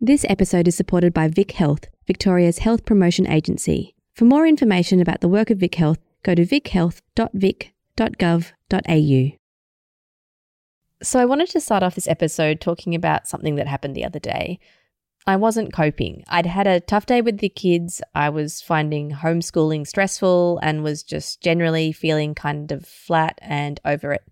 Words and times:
This 0.00 0.24
episode 0.28 0.68
is 0.68 0.76
supported 0.76 1.14
by 1.14 1.28
Vic 1.28 1.52
Health, 1.52 1.86
Victoria's 2.06 2.58
health 2.58 2.84
promotion 2.84 3.26
agency. 3.26 3.94
For 4.12 4.26
more 4.26 4.46
information 4.46 5.00
about 5.00 5.22
the 5.22 5.28
work 5.28 5.48
of 5.48 5.56
Vic 5.56 5.76
Health, 5.76 6.00
go 6.22 6.34
to 6.34 6.44
vichealth.vic.gov.au. 6.44 9.38
So, 11.02 11.18
I 11.18 11.24
wanted 11.24 11.48
to 11.48 11.62
start 11.62 11.82
off 11.82 11.94
this 11.94 12.08
episode 12.08 12.60
talking 12.60 12.94
about 12.94 13.26
something 13.26 13.54
that 13.54 13.68
happened 13.68 13.96
the 13.96 14.04
other 14.04 14.18
day. 14.18 14.58
I 15.26 15.36
wasn't 15.36 15.72
coping. 15.72 16.24
I'd 16.28 16.44
had 16.44 16.66
a 16.66 16.80
tough 16.80 17.06
day 17.06 17.22
with 17.22 17.38
the 17.38 17.48
kids. 17.48 18.02
I 18.14 18.28
was 18.28 18.60
finding 18.60 19.12
homeschooling 19.12 19.86
stressful 19.86 20.60
and 20.62 20.82
was 20.82 21.02
just 21.02 21.40
generally 21.40 21.90
feeling 21.90 22.34
kind 22.34 22.70
of 22.70 22.84
flat 22.84 23.38
and 23.40 23.80
over 23.82 24.12
it. 24.12 24.24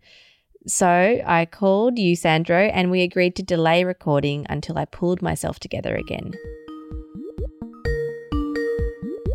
So 0.67 0.87
I 1.27 1.45
called 1.45 1.99
you, 1.99 2.17
Sandro, 2.17 2.57
and 2.57 2.91
we 2.91 3.03
agreed 3.03 3.37
to 3.37 3.43
delay 3.43 3.85
recording 3.85 4.47
until 4.49 4.79
I 4.79 4.87
pulled 4.87 5.21
myself 5.21 5.59
together 5.59 5.95
again. 5.95 6.33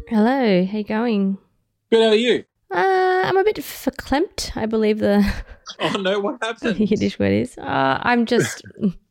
Hello, 0.08 0.66
how 0.66 0.78
you 0.80 0.84
going? 0.84 1.38
Good, 1.92 2.02
how 2.02 2.10
are 2.10 2.16
you? 2.16 2.46
Uh, 2.72 3.22
I'm 3.26 3.38
a 3.38 3.44
bit 3.44 3.58
verklempt, 3.58 4.58
I 4.58 4.66
believe 4.66 5.00
the 5.00 5.24
Oh 5.80 5.92
no, 6.00 6.20
what 6.20 6.38
happened? 6.42 6.80
Yiddish 6.80 7.20
word 7.20 7.32
is. 7.32 7.56
Uh, 7.60 8.00
I'm 8.02 8.26
just, 8.26 8.64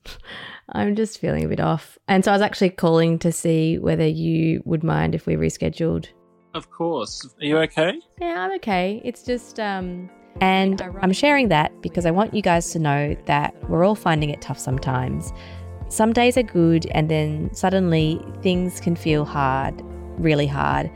I'm 0.71 0.97
just 0.97 1.21
feeling 1.21 1.45
a 1.45 1.49
bit 1.49 1.61
off, 1.61 1.99
and 2.09 2.25
so 2.25 2.33
I 2.33 2.35
was 2.35 2.43
actually 2.43 2.71
calling 2.71 3.21
to 3.21 3.31
see 3.31 3.79
whether 3.79 4.07
you 4.07 4.61
would 4.65 4.83
mind 4.83 5.15
if 5.15 5.25
we 5.27 5.37
rescheduled. 5.37 6.09
Of 6.55 6.69
course. 6.71 7.25
Are 7.41 7.45
you 7.45 7.59
okay? 7.59 7.95
Yeah, 8.21 8.41
I'm 8.41 8.53
okay. 8.57 9.01
It's 9.05 9.23
just, 9.23 9.61
um, 9.61 10.11
and 10.41 10.81
I'm 11.03 11.13
sharing 11.13 11.49
that 11.49 11.81
because 11.83 12.07
I 12.07 12.11
want 12.11 12.35
you 12.35 12.43
guys 12.43 12.71
to 12.71 12.79
know 12.79 13.17
that 13.27 13.55
we're 13.69 13.85
all 13.85 13.95
finding 13.95 14.31
it 14.31 14.41
tough 14.41 14.59
sometimes. 14.59 15.33
Some 15.89 16.13
days 16.13 16.37
are 16.37 16.43
good, 16.43 16.87
and 16.93 17.11
then 17.11 17.53
suddenly 17.55 18.21
things 18.43 18.79
can 18.81 18.95
feel 18.95 19.25
hard, 19.25 19.83
really 20.19 20.47
hard. 20.47 20.91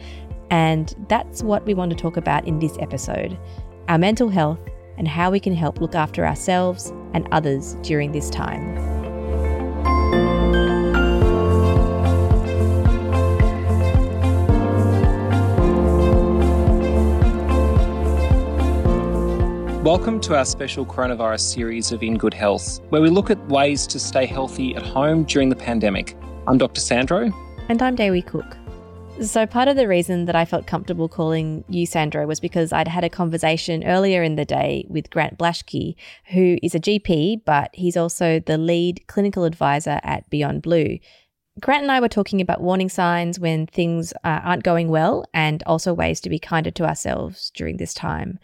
And 0.50 0.94
that's 1.08 1.42
what 1.42 1.64
we 1.64 1.72
want 1.72 1.90
to 1.92 1.96
talk 1.96 2.16
about 2.16 2.46
in 2.46 2.58
this 2.58 2.76
episode 2.78 3.38
our 3.88 3.98
mental 3.98 4.28
health 4.28 4.60
and 4.96 5.08
how 5.08 5.30
we 5.30 5.40
can 5.40 5.54
help 5.54 5.80
look 5.80 5.94
after 5.94 6.24
ourselves 6.24 6.92
and 7.14 7.26
others 7.32 7.74
during 7.82 8.12
this 8.12 8.30
time. 8.30 8.91
Welcome 19.82 20.20
to 20.20 20.36
our 20.36 20.44
special 20.44 20.86
coronavirus 20.86 21.40
series 21.40 21.90
of 21.90 22.04
In 22.04 22.16
Good 22.16 22.34
Health, 22.34 22.80
where 22.90 23.02
we 23.02 23.10
look 23.10 23.30
at 23.30 23.48
ways 23.48 23.84
to 23.88 23.98
stay 23.98 24.26
healthy 24.26 24.76
at 24.76 24.86
home 24.86 25.24
during 25.24 25.48
the 25.48 25.56
pandemic. 25.56 26.16
I'm 26.46 26.56
Dr. 26.56 26.80
Sandro. 26.80 27.32
And 27.68 27.82
I'm 27.82 27.96
Dewi 27.96 28.22
Cook. 28.22 28.56
So, 29.22 29.44
part 29.44 29.66
of 29.66 29.74
the 29.74 29.88
reason 29.88 30.26
that 30.26 30.36
I 30.36 30.44
felt 30.44 30.68
comfortable 30.68 31.08
calling 31.08 31.64
you 31.68 31.84
Sandro 31.84 32.28
was 32.28 32.38
because 32.38 32.72
I'd 32.72 32.86
had 32.86 33.02
a 33.02 33.10
conversation 33.10 33.82
earlier 33.82 34.22
in 34.22 34.36
the 34.36 34.44
day 34.44 34.86
with 34.88 35.10
Grant 35.10 35.36
Blashki, 35.36 35.96
who 36.26 36.58
is 36.62 36.76
a 36.76 36.80
GP, 36.80 37.44
but 37.44 37.70
he's 37.72 37.96
also 37.96 38.38
the 38.38 38.58
lead 38.58 39.04
clinical 39.08 39.42
advisor 39.42 39.98
at 40.04 40.30
Beyond 40.30 40.62
Blue. 40.62 40.98
Grant 41.60 41.82
and 41.82 41.92
I 41.92 42.00
were 42.00 42.08
talking 42.08 42.40
about 42.40 42.62
warning 42.62 42.88
signs 42.88 43.38
when 43.38 43.66
things 43.66 44.12
uh, 44.24 44.40
aren't 44.42 44.62
going 44.62 44.88
well 44.88 45.26
and 45.34 45.62
also 45.66 45.92
ways 45.92 46.20
to 46.20 46.30
be 46.30 46.38
kinder 46.38 46.70
to 46.70 46.86
ourselves 46.86 47.50
during 47.54 47.76
this 47.76 47.92
time. 47.92 48.38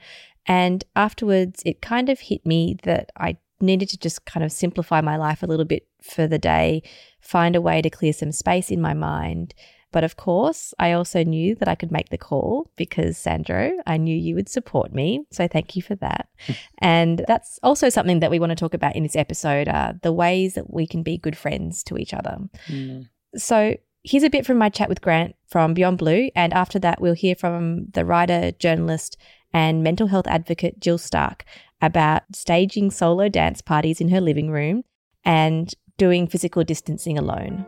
And 0.48 0.82
afterwards, 0.96 1.62
it 1.64 1.82
kind 1.82 2.08
of 2.08 2.18
hit 2.18 2.44
me 2.44 2.78
that 2.82 3.12
I 3.16 3.36
needed 3.60 3.91
to 3.91 3.98
just 3.98 4.24
kind 4.24 4.44
of 4.44 4.50
simplify 4.50 5.00
my 5.00 5.16
life 5.16 5.42
a 5.42 5.46
little 5.46 5.64
bit 5.64 5.86
for 6.02 6.27
the 6.27 6.38
day, 6.38 6.82
find 7.20 7.55
a 7.55 7.60
way 7.60 7.82
to 7.82 7.90
clear 7.90 8.12
some 8.12 8.32
space 8.32 8.70
in 8.70 8.80
my 8.80 8.94
mind. 8.94 9.55
But 9.90 10.05
of 10.05 10.16
course, 10.16 10.74
I 10.78 10.92
also 10.92 11.24
knew 11.24 11.55
that 11.56 11.68
I 11.68 11.74
could 11.74 11.90
make 11.90 12.10
the 12.10 12.18
call 12.18 12.70
because 12.77 13.16
Sandro, 13.16 13.72
I 13.86 13.96
knew 13.96 14.16
you 14.16 14.34
would 14.34 14.48
support 14.48 14.92
me. 14.92 15.24
So 15.30 15.48
thank 15.48 15.77
you 15.77 15.83
for 15.83 15.95
that. 15.96 16.28
and 16.78 17.24
that's 17.27 17.58
also 17.62 17.89
something 17.89 18.20
that 18.20 18.30
we 18.30 18.39
want 18.39 18.50
to 18.50 18.56
talk 18.56 18.74
about 18.74 18.96
in 18.96 19.02
this 19.02 19.17
episode 19.17 19.68
uh, 19.68 19.94
the 20.02 20.12
ways 20.12 20.55
that 20.55 20.73
we 20.73 20.86
can 20.86 21.02
be 21.02 21.17
good 21.17 21.36
friends 21.36 21.83
to 21.84 21.96
each 21.96 22.12
other. 22.12 22.39
Mm. 22.68 23.08
So 23.36 23.77
here's 24.05 24.23
a 24.23 24.30
bit 24.30 24.44
from 24.44 24.58
my 24.58 24.68
chat 24.68 24.89
with 24.89 25.00
Grant 25.00 25.36
from 25.48 25.74
Beyond 25.74 25.98
Blue. 25.98 26.30
And 26.36 26.52
after 26.52 26.78
that, 26.80 27.00
we'll 27.00 27.14
hear 27.14 27.34
from 27.34 27.86
the 27.92 28.05
writer, 28.05 28.52
journalist, 28.52 29.17
and 29.53 29.83
mental 29.83 30.09
health 30.09 30.27
advocate 30.27 30.81
Jill 30.81 30.98
Stark 30.98 31.45
about 31.81 32.23
staging 32.35 32.91
solo 32.91 33.29
dance 33.29 33.61
parties 33.61 34.01
in 34.01 34.09
her 34.09 34.20
living 34.20 34.51
room 34.51 34.85
and 35.25 35.73
doing 35.97 36.27
physical 36.27 36.64
distancing 36.64 37.19
alone. 37.19 37.67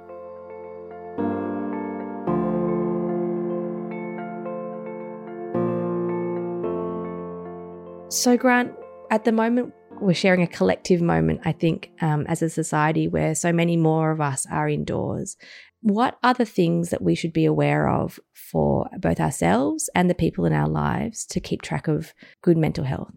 So, 8.09 8.37
Grant, 8.37 8.73
at 9.11 9.25
the 9.25 9.31
moment, 9.31 9.73
we're 10.01 10.15
sharing 10.15 10.43
a 10.43 10.47
collective 10.47 11.01
moment, 11.01 11.43
I 11.45 11.53
think, 11.53 11.91
um, 12.01 12.27
as 12.27 12.43
a 12.43 12.49
society 12.49 13.07
where 13.07 13.35
so 13.35 13.53
many 13.53 13.77
more 13.77 14.11
of 14.11 14.21
us 14.21 14.47
are 14.51 14.69
indoors. 14.69 15.37
What 15.83 16.19
are 16.23 16.35
the 16.35 16.45
things 16.45 16.91
that 16.91 17.03
we 17.03 17.15
should 17.15 17.33
be 17.33 17.45
aware 17.45 17.89
of 17.89 18.21
for 18.33 18.89
both 18.99 19.21
ourselves 19.21 19.89
and 19.95 20.11
the 20.11 20.15
people 20.15 20.45
in 20.45 20.53
our 20.53 20.69
lives 20.69 21.25
to 21.27 21.41
keep 21.41 21.63
track 21.63 21.89
of 21.89 22.13
good 22.43 22.57
mental 22.57 22.85
health? 22.85 23.15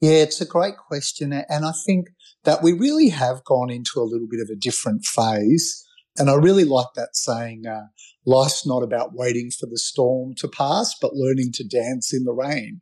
Yeah, 0.00 0.16
it's 0.16 0.40
a 0.40 0.46
great 0.46 0.76
question. 0.76 1.32
And 1.32 1.64
I 1.64 1.72
think 1.86 2.08
that 2.44 2.62
we 2.62 2.72
really 2.72 3.10
have 3.10 3.44
gone 3.44 3.70
into 3.70 3.98
a 3.98 4.02
little 4.02 4.28
bit 4.30 4.40
of 4.40 4.48
a 4.50 4.56
different 4.56 5.04
phase 5.04 5.84
and 6.16 6.30
I 6.30 6.34
really 6.34 6.64
like 6.64 6.86
that 6.94 7.16
saying, 7.16 7.66
uh, 7.66 7.86
life's 8.24 8.64
not 8.66 8.82
about 8.82 9.14
waiting 9.14 9.50
for 9.50 9.66
the 9.66 9.78
storm 9.78 10.34
to 10.36 10.48
pass, 10.48 10.94
but 11.00 11.14
learning 11.14 11.50
to 11.54 11.66
dance 11.66 12.14
in 12.14 12.24
the 12.24 12.32
rain. 12.32 12.80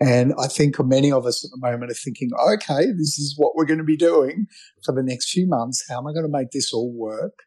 And 0.00 0.32
I 0.38 0.46
think 0.46 0.76
many 0.84 1.10
of 1.10 1.26
us 1.26 1.44
at 1.44 1.50
the 1.50 1.66
moment 1.66 1.90
are 1.90 1.94
thinking, 1.94 2.30
okay, 2.40 2.86
this 2.86 3.18
is 3.18 3.34
what 3.36 3.56
we're 3.56 3.64
going 3.64 3.78
to 3.78 3.84
be 3.84 3.96
doing 3.96 4.46
for 4.84 4.94
the 4.94 5.02
next 5.02 5.30
few 5.30 5.48
months. 5.48 5.84
How 5.88 5.98
am 5.98 6.06
I 6.06 6.12
going 6.12 6.26
to 6.26 6.38
make 6.38 6.52
this 6.52 6.72
all 6.72 6.92
work? 6.92 7.40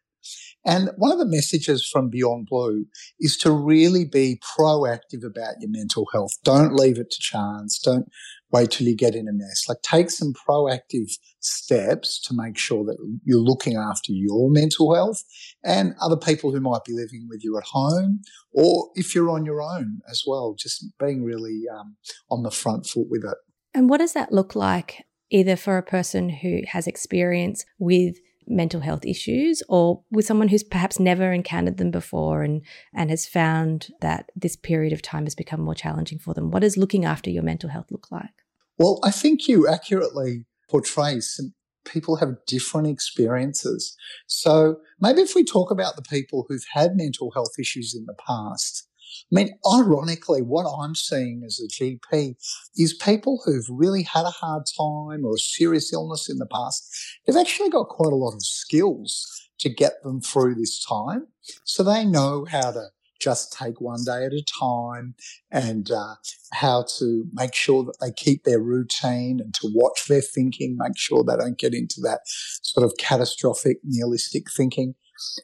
And 0.64 0.90
one 0.96 1.12
of 1.12 1.18
the 1.18 1.26
messages 1.26 1.86
from 1.86 2.08
Beyond 2.08 2.46
Blue 2.48 2.86
is 3.18 3.36
to 3.38 3.50
really 3.50 4.04
be 4.04 4.40
proactive 4.56 5.24
about 5.24 5.54
your 5.60 5.70
mental 5.70 6.06
health. 6.12 6.32
Don't 6.44 6.74
leave 6.74 6.98
it 6.98 7.10
to 7.10 7.18
chance. 7.20 7.78
Don't 7.78 8.08
wait 8.52 8.70
till 8.70 8.86
you 8.86 8.94
get 8.94 9.14
in 9.14 9.28
a 9.28 9.32
mess. 9.32 9.64
Like 9.68 9.82
take 9.82 10.10
some 10.10 10.32
proactive 10.32 11.10
steps 11.40 12.20
to 12.22 12.34
make 12.34 12.56
sure 12.56 12.84
that 12.84 12.96
you're 13.24 13.40
looking 13.40 13.76
after 13.76 14.12
your 14.12 14.50
mental 14.50 14.94
health 14.94 15.24
and 15.64 15.94
other 16.00 16.16
people 16.16 16.52
who 16.52 16.60
might 16.60 16.84
be 16.84 16.92
living 16.92 17.26
with 17.28 17.42
you 17.42 17.56
at 17.56 17.64
home 17.64 18.20
or 18.52 18.90
if 18.94 19.14
you're 19.14 19.30
on 19.30 19.44
your 19.44 19.62
own 19.62 20.00
as 20.08 20.22
well, 20.26 20.54
just 20.56 20.84
being 20.98 21.24
really 21.24 21.62
um, 21.74 21.96
on 22.30 22.42
the 22.42 22.50
front 22.50 22.86
foot 22.86 23.06
with 23.08 23.24
it. 23.24 23.38
And 23.74 23.88
what 23.88 23.98
does 23.98 24.12
that 24.12 24.32
look 24.32 24.54
like 24.54 25.06
either 25.30 25.56
for 25.56 25.78
a 25.78 25.82
person 25.82 26.28
who 26.28 26.60
has 26.68 26.86
experience 26.86 27.64
with 27.78 28.16
mental 28.46 28.80
health 28.80 29.04
issues 29.04 29.62
or 29.68 30.02
with 30.10 30.26
someone 30.26 30.48
who's 30.48 30.62
perhaps 30.62 30.98
never 30.98 31.32
encountered 31.32 31.76
them 31.76 31.90
before 31.90 32.42
and 32.42 32.62
and 32.94 33.10
has 33.10 33.26
found 33.26 33.88
that 34.00 34.30
this 34.36 34.56
period 34.56 34.92
of 34.92 35.02
time 35.02 35.24
has 35.24 35.34
become 35.34 35.60
more 35.60 35.74
challenging 35.74 36.18
for 36.18 36.34
them 36.34 36.50
what 36.50 36.60
does 36.60 36.76
looking 36.76 37.04
after 37.04 37.30
your 37.30 37.42
mental 37.42 37.70
health 37.70 37.90
look 37.90 38.10
like 38.10 38.30
well, 38.78 39.00
I 39.04 39.10
think 39.10 39.48
you 39.48 39.68
accurately 39.68 40.44
portray 40.68 41.20
some 41.20 41.54
people 41.84 42.16
have 42.16 42.36
different 42.46 42.88
experiences. 42.88 43.96
So 44.26 44.78
maybe 45.00 45.20
if 45.20 45.34
we 45.34 45.44
talk 45.44 45.70
about 45.70 45.96
the 45.96 46.02
people 46.02 46.46
who've 46.48 46.66
had 46.72 46.96
mental 46.96 47.30
health 47.32 47.54
issues 47.58 47.94
in 47.94 48.06
the 48.06 48.14
past, 48.14 48.88
I 49.32 49.34
mean, 49.34 49.50
ironically, 49.72 50.42
what 50.42 50.66
I'm 50.66 50.94
seeing 50.94 51.42
as 51.44 51.60
a 51.60 51.68
GP 51.68 52.34
is 52.76 52.94
people 52.94 53.42
who've 53.44 53.66
really 53.68 54.02
had 54.02 54.24
a 54.24 54.30
hard 54.30 54.64
time 54.66 55.24
or 55.24 55.34
a 55.34 55.38
serious 55.38 55.92
illness 55.92 56.28
in 56.28 56.38
the 56.38 56.46
past, 56.46 56.88
they've 57.26 57.36
actually 57.36 57.70
got 57.70 57.88
quite 57.88 58.12
a 58.12 58.16
lot 58.16 58.34
of 58.34 58.42
skills 58.44 59.26
to 59.60 59.68
get 59.68 60.02
them 60.02 60.20
through 60.20 60.54
this 60.54 60.84
time. 60.84 61.28
So 61.64 61.82
they 61.82 62.04
know 62.04 62.46
how 62.50 62.72
to 62.72 62.86
just 63.20 63.52
take 63.52 63.80
one 63.80 64.04
day 64.04 64.24
at 64.24 64.32
a 64.32 64.44
time 64.60 65.14
and 65.50 65.90
uh, 65.90 66.16
how 66.52 66.84
to 66.98 67.24
make 67.32 67.54
sure 67.54 67.84
that 67.84 67.96
they 68.00 68.10
keep 68.10 68.42
their 68.42 68.60
routine 68.60 69.40
and 69.40 69.54
to 69.54 69.70
watch 69.72 70.06
their 70.08 70.20
thinking, 70.20 70.76
make 70.76 70.98
sure 70.98 71.22
they 71.22 71.36
don't 71.36 71.58
get 71.58 71.72
into 71.72 72.00
that 72.00 72.20
sort 72.26 72.84
of 72.84 72.94
catastrophic 72.98 73.78
nihilistic 73.84 74.50
thinking. 74.50 74.94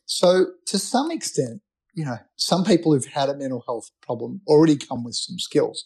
So 0.07 0.47
to 0.67 0.79
some 0.79 1.11
extent, 1.11 1.61
you 1.99 2.05
know, 2.05 2.19
some 2.37 2.63
people 2.63 2.93
who've 2.93 3.07
had 3.07 3.29
a 3.29 3.37
mental 3.37 3.65
health 3.67 3.91
problem 4.01 4.41
already 4.47 4.77
come 4.77 5.03
with 5.03 5.17
some 5.17 5.37
skills. 5.41 5.85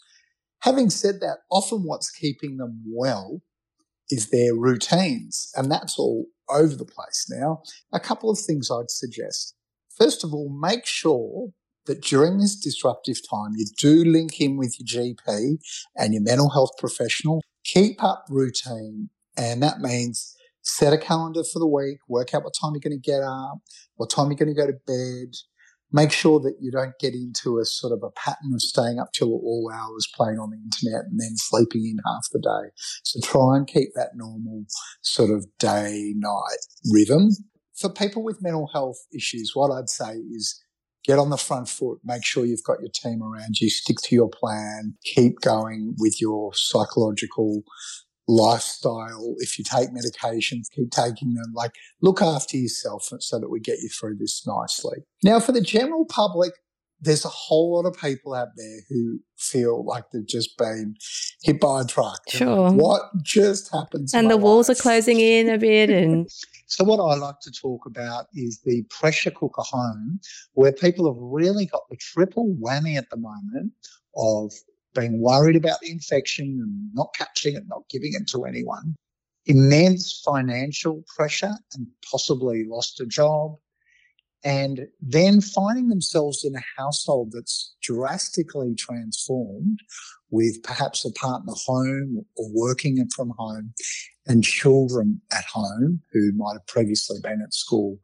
Having 0.60 0.90
said 0.90 1.20
that, 1.22 1.38
often 1.50 1.84
what's 1.84 2.10
keeping 2.10 2.58
them 2.58 2.82
well 2.86 3.40
is 4.10 4.28
their 4.28 4.54
routines, 4.54 5.50
and 5.56 5.72
that's 5.72 5.98
all 5.98 6.26
over 6.50 6.76
the 6.76 6.84
place 6.84 7.26
now. 7.30 7.62
A 7.94 7.98
couple 7.98 8.28
of 8.28 8.38
things 8.38 8.70
I'd 8.70 8.90
suggest. 8.90 9.54
First 9.96 10.22
of 10.22 10.34
all, 10.34 10.50
make 10.50 10.84
sure 10.84 11.48
that 11.86 12.02
during 12.02 12.38
this 12.38 12.56
disruptive 12.56 13.18
time, 13.28 13.52
you 13.56 13.64
do 13.78 14.04
link 14.04 14.38
in 14.38 14.58
with 14.58 14.76
your 14.78 15.14
GP 15.16 15.56
and 15.96 16.12
your 16.12 16.22
mental 16.22 16.50
health 16.50 16.72
professional. 16.78 17.40
Keep 17.64 18.04
up 18.04 18.26
routine. 18.28 19.08
And 19.38 19.62
that 19.62 19.80
means 19.80 20.36
set 20.60 20.92
a 20.92 20.98
calendar 20.98 21.42
for 21.42 21.58
the 21.58 21.66
week, 21.66 21.98
work 22.06 22.34
out 22.34 22.44
what 22.44 22.54
time 22.60 22.72
you're 22.74 22.80
going 22.80 23.00
to 23.00 23.10
get 23.10 23.22
up, 23.22 23.58
what 23.96 24.10
time 24.10 24.26
you're 24.26 24.36
going 24.36 24.54
to 24.54 24.60
go 24.60 24.66
to 24.66 24.78
bed. 24.86 25.34
Make 25.92 26.10
sure 26.10 26.40
that 26.40 26.56
you 26.60 26.70
don't 26.70 26.98
get 26.98 27.14
into 27.14 27.58
a 27.58 27.64
sort 27.64 27.92
of 27.92 28.02
a 28.02 28.10
pattern 28.10 28.52
of 28.54 28.62
staying 28.62 28.98
up 28.98 29.12
till 29.12 29.28
all 29.28 29.70
hours 29.72 30.08
playing 30.14 30.38
on 30.38 30.50
the 30.50 30.56
internet 30.56 31.06
and 31.06 31.20
then 31.20 31.36
sleeping 31.36 31.84
in 31.84 31.98
half 32.06 32.26
the 32.32 32.38
day. 32.38 32.70
So 33.04 33.20
try 33.22 33.56
and 33.56 33.66
keep 33.66 33.90
that 33.94 34.10
normal 34.14 34.64
sort 35.02 35.30
of 35.30 35.46
day 35.58 36.14
night 36.16 36.58
rhythm. 36.90 37.30
For 37.74 37.90
people 37.90 38.22
with 38.22 38.42
mental 38.42 38.68
health 38.72 38.98
issues, 39.14 39.52
what 39.54 39.70
I'd 39.70 39.90
say 39.90 40.12
is 40.14 40.62
get 41.04 41.18
on 41.18 41.30
the 41.30 41.36
front 41.36 41.68
foot, 41.68 41.98
make 42.04 42.24
sure 42.24 42.46
you've 42.46 42.64
got 42.64 42.80
your 42.80 42.90
team 42.90 43.22
around 43.22 43.60
you, 43.60 43.68
stick 43.68 43.96
to 44.04 44.14
your 44.14 44.30
plan, 44.30 44.94
keep 45.04 45.40
going 45.40 45.94
with 45.98 46.20
your 46.20 46.52
psychological 46.54 47.62
lifestyle. 48.32 49.34
If 49.38 49.58
you 49.58 49.64
take 49.64 49.90
medications, 49.90 50.70
keep 50.74 50.90
taking 50.90 51.34
them. 51.34 51.52
Like 51.54 51.72
look 52.00 52.22
after 52.22 52.56
yourself 52.56 53.10
so 53.20 53.38
that 53.38 53.50
we 53.50 53.60
get 53.60 53.78
you 53.80 53.88
through 53.88 54.16
this 54.16 54.46
nicely. 54.46 54.98
Now, 55.22 55.40
for 55.40 55.52
the 55.52 55.60
general 55.60 56.04
public, 56.04 56.52
there's 57.00 57.24
a 57.24 57.28
whole 57.28 57.74
lot 57.74 57.88
of 57.88 58.00
people 58.00 58.32
out 58.32 58.48
there 58.56 58.78
who 58.88 59.18
feel 59.36 59.84
like 59.84 60.04
they've 60.12 60.26
just 60.26 60.56
been 60.56 60.94
hit 61.42 61.60
by 61.60 61.80
a 61.80 61.84
truck. 61.84 62.20
Sure. 62.28 62.70
What 62.70 63.02
just 63.22 63.72
happened? 63.72 64.08
and 64.14 64.30
the 64.30 64.36
walls 64.36 64.68
life? 64.68 64.78
are 64.78 64.82
closing 64.82 65.18
in 65.18 65.48
a 65.48 65.58
bit 65.58 65.90
and 65.90 66.28
So 66.72 66.84
what 66.84 67.00
I 67.00 67.16
like 67.16 67.38
to 67.42 67.50
talk 67.50 67.84
about 67.84 68.28
is 68.32 68.62
the 68.64 68.82
pressure 68.88 69.30
cooker 69.30 69.60
home, 69.60 70.20
where 70.54 70.72
people 70.72 71.06
have 71.06 71.20
really 71.20 71.66
got 71.66 71.82
the 71.90 71.98
triple 71.98 72.56
whammy 72.64 72.96
at 72.96 73.10
the 73.10 73.18
moment 73.18 73.72
of 74.16 74.54
being 74.94 75.20
worried 75.20 75.56
about 75.56 75.80
the 75.80 75.90
infection 75.90 76.58
and 76.62 76.94
not 76.94 77.14
catching 77.16 77.56
it, 77.56 77.64
not 77.66 77.88
giving 77.90 78.12
it 78.14 78.28
to 78.28 78.44
anyone, 78.44 78.94
immense 79.46 80.22
financial 80.24 81.02
pressure 81.16 81.54
and 81.74 81.86
possibly 82.10 82.64
lost 82.66 83.00
a 83.00 83.06
job, 83.06 83.56
and 84.44 84.88
then 85.00 85.40
finding 85.40 85.88
themselves 85.88 86.44
in 86.44 86.54
a 86.54 86.80
household 86.80 87.30
that's 87.32 87.74
drastically 87.80 88.74
transformed 88.74 89.78
with 90.30 90.62
perhaps 90.62 91.04
a 91.04 91.12
partner 91.12 91.52
home 91.66 92.24
or 92.36 92.46
working 92.52 93.06
from 93.14 93.32
home 93.38 93.72
and 94.26 94.42
children 94.42 95.20
at 95.32 95.44
home 95.44 96.00
who 96.12 96.32
might 96.32 96.54
have 96.54 96.66
previously 96.66 97.18
been 97.22 97.40
at 97.42 97.54
school. 97.54 97.98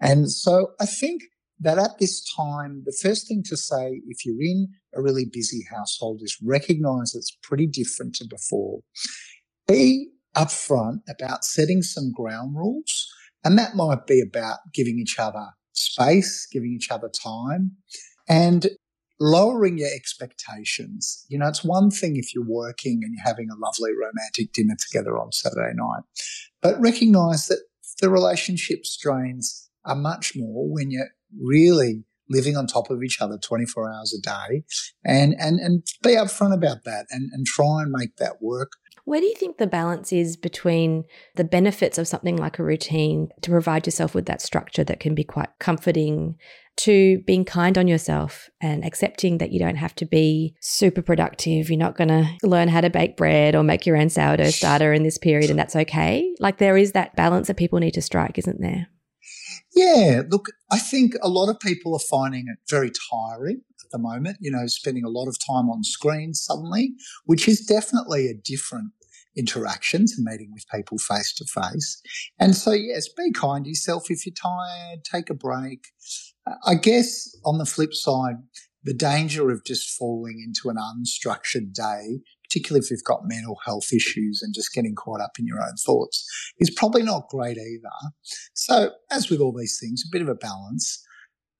And 0.00 0.30
so 0.30 0.68
I 0.80 0.86
think 0.86 1.22
that 1.62 1.78
at 1.78 1.98
this 1.98 2.24
time, 2.34 2.82
the 2.84 2.96
first 3.02 3.28
thing 3.28 3.42
to 3.46 3.56
say, 3.56 4.02
if 4.08 4.26
you're 4.26 4.42
in 4.42 4.68
a 4.94 5.02
really 5.02 5.24
busy 5.24 5.64
household, 5.70 6.20
is 6.22 6.36
recognize 6.42 7.14
it's 7.14 7.36
pretty 7.42 7.66
different 7.66 8.14
to 8.16 8.26
before. 8.28 8.80
Be 9.66 10.08
upfront 10.36 11.00
about 11.08 11.44
setting 11.44 11.82
some 11.82 12.12
ground 12.12 12.56
rules. 12.56 13.08
And 13.44 13.58
that 13.58 13.74
might 13.74 14.06
be 14.06 14.20
about 14.20 14.58
giving 14.72 14.98
each 14.98 15.18
other 15.18 15.46
space, 15.72 16.46
giving 16.50 16.72
each 16.72 16.90
other 16.90 17.08
time 17.08 17.72
and 18.28 18.68
lowering 19.20 19.78
your 19.78 19.90
expectations. 19.94 21.24
You 21.28 21.38
know, 21.38 21.48
it's 21.48 21.64
one 21.64 21.90
thing 21.90 22.16
if 22.16 22.34
you're 22.34 22.46
working 22.46 23.00
and 23.02 23.14
you're 23.14 23.26
having 23.26 23.48
a 23.50 23.58
lovely 23.58 23.92
romantic 23.92 24.52
dinner 24.52 24.76
together 24.78 25.18
on 25.18 25.32
Saturday 25.32 25.74
night, 25.74 26.02
but 26.60 26.80
recognize 26.80 27.46
that 27.46 27.62
the 28.00 28.10
relationship 28.10 28.84
strains 28.84 29.68
are 29.84 29.96
much 29.96 30.34
more 30.36 30.68
when 30.68 30.90
you're 30.90 31.10
really 31.40 32.04
living 32.28 32.56
on 32.56 32.66
top 32.66 32.90
of 32.90 33.02
each 33.02 33.20
other 33.20 33.38
24 33.38 33.92
hours 33.92 34.18
a 34.18 34.22
day 34.22 34.64
and, 35.04 35.34
and, 35.38 35.60
and 35.60 35.84
be 36.02 36.10
upfront 36.10 36.54
about 36.54 36.84
that 36.84 37.06
and, 37.10 37.30
and 37.32 37.46
try 37.46 37.82
and 37.82 37.90
make 37.90 38.16
that 38.16 38.40
work. 38.40 38.72
Where 39.04 39.20
do 39.20 39.26
you 39.26 39.34
think 39.34 39.58
the 39.58 39.66
balance 39.66 40.12
is 40.12 40.36
between 40.36 41.04
the 41.34 41.44
benefits 41.44 41.98
of 41.98 42.06
something 42.06 42.36
like 42.36 42.58
a 42.58 42.64
routine 42.64 43.30
to 43.40 43.50
provide 43.50 43.84
yourself 43.84 44.14
with 44.14 44.26
that 44.26 44.40
structure 44.40 44.84
that 44.84 45.00
can 45.00 45.14
be 45.14 45.24
quite 45.24 45.48
comforting 45.58 46.36
to 46.76 47.18
being 47.26 47.44
kind 47.44 47.76
on 47.76 47.88
yourself 47.88 48.48
and 48.60 48.84
accepting 48.84 49.38
that 49.38 49.50
you 49.50 49.58
don't 49.58 49.76
have 49.76 49.94
to 49.96 50.06
be 50.06 50.54
super 50.60 51.02
productive. 51.02 51.68
You're 51.68 51.78
not 51.78 51.96
going 51.96 52.08
to 52.08 52.28
learn 52.44 52.68
how 52.68 52.80
to 52.80 52.90
bake 52.90 53.16
bread 53.16 53.56
or 53.56 53.64
make 53.64 53.86
your 53.86 53.96
own 53.96 54.08
sourdough 54.08 54.50
starter 54.50 54.92
in 54.92 55.02
this 55.02 55.18
period, 55.18 55.50
and 55.50 55.58
that's 55.58 55.76
okay. 55.76 56.32
Like 56.38 56.58
there 56.58 56.76
is 56.76 56.92
that 56.92 57.16
balance 57.16 57.48
that 57.48 57.56
people 57.56 57.80
need 57.80 57.94
to 57.94 58.02
strike, 58.02 58.38
isn't 58.38 58.60
there? 58.60 58.88
Yeah, 59.74 60.22
look, 60.28 60.46
I 60.70 60.78
think 60.78 61.14
a 61.22 61.28
lot 61.28 61.48
of 61.48 61.58
people 61.58 61.94
are 61.94 61.98
finding 61.98 62.46
it 62.48 62.58
very 62.68 62.90
tiring 63.10 63.62
at 63.82 63.90
the 63.90 63.98
moment, 63.98 64.36
you 64.40 64.50
know, 64.50 64.66
spending 64.66 65.04
a 65.04 65.08
lot 65.08 65.28
of 65.28 65.38
time 65.38 65.70
on 65.70 65.82
screens 65.82 66.42
suddenly, 66.42 66.94
which 67.24 67.48
is 67.48 67.64
definitely 67.64 68.28
a 68.28 68.34
different 68.34 68.92
interaction 69.36 70.04
to 70.06 70.14
meeting 70.18 70.50
with 70.52 70.68
people 70.72 70.98
face 70.98 71.32
to 71.34 71.44
face. 71.44 72.02
And 72.38 72.54
so, 72.54 72.72
yes, 72.72 73.08
be 73.16 73.32
kind 73.32 73.64
to 73.64 73.70
yourself. 73.70 74.10
If 74.10 74.26
you're 74.26 74.34
tired, 74.34 75.04
take 75.04 75.30
a 75.30 75.34
break. 75.34 75.86
I 76.66 76.74
guess 76.74 77.34
on 77.44 77.58
the 77.58 77.64
flip 77.64 77.94
side, 77.94 78.36
the 78.84 78.94
danger 78.94 79.50
of 79.50 79.64
just 79.64 79.96
falling 79.96 80.42
into 80.44 80.68
an 80.68 80.76
unstructured 80.76 81.72
day 81.72 82.20
particularly 82.52 82.84
if 82.84 82.90
you've 82.90 83.04
got 83.04 83.20
mental 83.24 83.58
health 83.64 83.92
issues 83.92 84.42
and 84.42 84.54
just 84.54 84.74
getting 84.74 84.94
caught 84.94 85.20
up 85.20 85.38
in 85.38 85.46
your 85.46 85.60
own 85.60 85.76
thoughts, 85.76 86.26
is 86.58 86.70
probably 86.70 87.02
not 87.02 87.28
great 87.28 87.56
either. 87.56 88.12
So, 88.54 88.90
as 89.10 89.30
with 89.30 89.40
all 89.40 89.54
these 89.56 89.78
things, 89.80 90.04
a 90.04 90.12
bit 90.12 90.22
of 90.22 90.28
a 90.28 90.34
balance. 90.34 91.02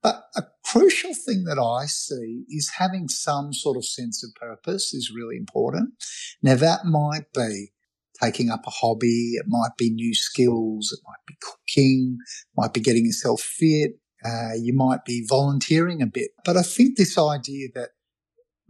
But 0.03 0.25
a 0.35 0.43
crucial 0.65 1.13
thing 1.13 1.45
that 1.45 1.57
I 1.57 1.85
see 1.85 2.43
is 2.49 2.73
having 2.77 3.07
some 3.07 3.53
sort 3.53 3.77
of 3.77 3.85
sense 3.85 4.23
of 4.23 4.35
purpose 4.35 4.93
is 4.93 5.13
really 5.15 5.37
important. 5.37 5.93
Now, 6.41 6.55
that 6.55 6.85
might 6.85 7.31
be 7.33 7.71
taking 8.21 8.51
up 8.51 8.67
a 8.67 8.69
hobby, 8.69 9.33
it 9.35 9.45
might 9.47 9.75
be 9.77 9.89
new 9.89 10.13
skills, 10.13 10.91
it 10.91 10.99
might 11.07 11.25
be 11.25 11.35
cooking, 11.41 12.17
might 12.55 12.73
be 12.73 12.81
getting 12.81 13.05
yourself 13.05 13.41
fit, 13.41 13.91
uh, 14.25 14.53
you 14.59 14.73
might 14.73 15.05
be 15.05 15.25
volunteering 15.27 16.01
a 16.01 16.05
bit. 16.05 16.31
But 16.45 16.57
I 16.57 16.63
think 16.63 16.97
this 16.97 17.17
idea 17.17 17.69
that 17.73 17.91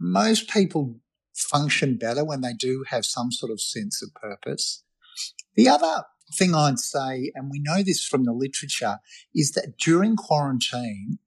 most 0.00 0.48
people 0.48 1.00
function 1.34 1.96
better 1.96 2.24
when 2.24 2.40
they 2.40 2.52
do 2.52 2.84
have 2.88 3.04
some 3.04 3.30
sort 3.30 3.52
of 3.52 3.60
sense 3.60 4.02
of 4.02 4.14
purpose. 4.14 4.82
The 5.54 5.68
other 5.68 6.04
thing 6.32 6.54
I'd 6.54 6.78
say, 6.78 7.30
and 7.34 7.50
we 7.50 7.60
know 7.60 7.82
this 7.82 8.04
from 8.04 8.24
the 8.24 8.32
literature, 8.32 8.98
is 9.34 9.52
that 9.52 9.76
during 9.78 10.16
quarantine, 10.16 11.18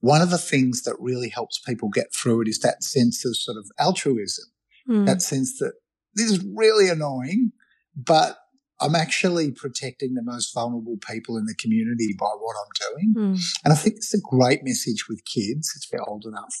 one 0.00 0.22
of 0.22 0.30
the 0.30 0.38
things 0.38 0.82
that 0.82 0.96
really 0.98 1.28
helps 1.28 1.58
people 1.58 1.88
get 1.88 2.14
through 2.14 2.42
it 2.42 2.48
is 2.48 2.60
that 2.60 2.82
sense 2.82 3.24
of 3.24 3.36
sort 3.36 3.56
of 3.56 3.70
altruism, 3.78 4.44
mm. 4.88 5.06
that 5.06 5.22
sense 5.22 5.58
that 5.58 5.72
this 6.14 6.30
is 6.30 6.44
really 6.44 6.88
annoying, 6.88 7.52
but 7.96 8.38
I'm 8.80 8.94
actually 8.94 9.52
protecting 9.52 10.14
the 10.14 10.22
most 10.22 10.52
vulnerable 10.52 10.98
people 11.08 11.36
in 11.36 11.46
the 11.46 11.54
community 11.54 12.14
by 12.18 12.30
what 12.38 12.56
I'm 12.60 12.92
doing. 12.92 13.14
Mm. 13.16 13.44
And 13.64 13.72
I 13.72 13.76
think 13.76 13.96
it's 13.96 14.14
a 14.14 14.20
great 14.20 14.60
message 14.64 15.08
with 15.08 15.24
kids 15.24 15.72
if 15.76 15.88
they're 15.90 16.08
old 16.08 16.24
enough 16.26 16.54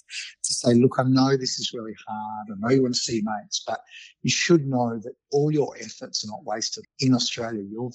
to 0.44 0.54
say, 0.54 0.74
look, 0.74 0.96
I 0.98 1.02
know 1.04 1.36
this 1.36 1.58
is 1.58 1.72
really 1.74 1.94
hard. 2.06 2.48
I 2.52 2.54
know 2.60 2.74
you 2.74 2.82
want 2.82 2.94
to 2.94 3.00
see 3.00 3.22
mates, 3.24 3.62
but 3.66 3.80
you 4.22 4.30
should 4.30 4.66
know 4.66 4.98
that 5.02 5.14
all 5.32 5.50
your 5.50 5.74
efforts 5.80 6.24
are 6.24 6.28
not 6.30 6.44
wasted. 6.44 6.84
In 7.00 7.14
Australia, 7.14 7.62
you're 7.68 7.90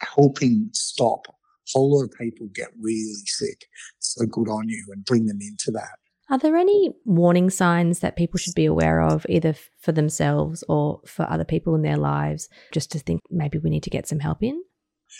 helping 0.00 0.68
stop 0.72 1.26
a 1.28 1.78
whole 1.78 1.98
lot 1.98 2.04
of 2.04 2.12
people 2.18 2.48
get 2.54 2.68
really 2.80 3.14
sick. 3.26 3.66
So 3.98 4.26
good 4.26 4.48
on 4.48 4.68
you 4.68 4.84
and 4.92 5.04
bring 5.04 5.26
them 5.26 5.38
into 5.40 5.70
that. 5.72 5.98
Are 6.32 6.38
there 6.38 6.56
any 6.56 6.94
warning 7.04 7.50
signs 7.50 7.98
that 7.98 8.16
people 8.16 8.38
should 8.38 8.54
be 8.54 8.64
aware 8.64 9.02
of, 9.02 9.26
either 9.28 9.54
for 9.82 9.92
themselves 9.92 10.64
or 10.66 11.02
for 11.04 11.30
other 11.30 11.44
people 11.44 11.74
in 11.74 11.82
their 11.82 11.98
lives, 11.98 12.48
just 12.72 12.90
to 12.92 12.98
think 12.98 13.20
maybe 13.30 13.58
we 13.58 13.68
need 13.68 13.82
to 13.82 13.90
get 13.90 14.08
some 14.08 14.20
help 14.20 14.42
in? 14.42 14.62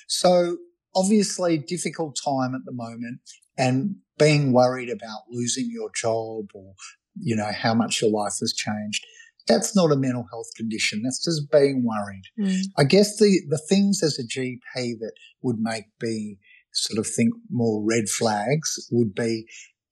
So, 0.09 0.57
obviously, 0.97 1.59
difficult 1.59 2.19
time 2.25 2.55
at 2.55 2.63
the 2.65 2.73
moment, 2.73 3.21
and 3.59 3.97
being 4.19 4.55
worried 4.55 4.89
about 4.89 5.21
losing 5.31 5.69
your 5.71 5.91
job 5.95 6.47
or, 6.55 6.73
you 7.21 7.37
know, 7.37 7.51
how 7.53 7.75
much 7.75 8.01
your 8.01 8.11
life 8.11 8.39
has 8.41 8.55
changed. 8.55 9.05
That's 9.47 9.77
not 9.77 9.93
a 9.93 9.97
mental 9.97 10.27
health 10.33 10.49
condition. 10.57 11.03
That's 11.03 11.23
just 11.23 11.51
being 11.53 11.85
worried. 11.85 12.23
Mm. 12.41 12.63
I 12.79 12.85
guess 12.85 13.19
the, 13.19 13.39
the 13.51 13.59
things 13.59 14.03
as 14.03 14.19
a 14.19 14.23
GP 14.23 14.99
that 15.01 15.13
would 15.43 15.59
make 15.59 15.85
me 16.01 16.39
sort 16.73 16.99
of 16.99 17.07
think 17.07 17.35
more 17.51 17.85
red 17.87 18.09
flags 18.09 18.89
would 18.91 19.15
be 19.15 19.45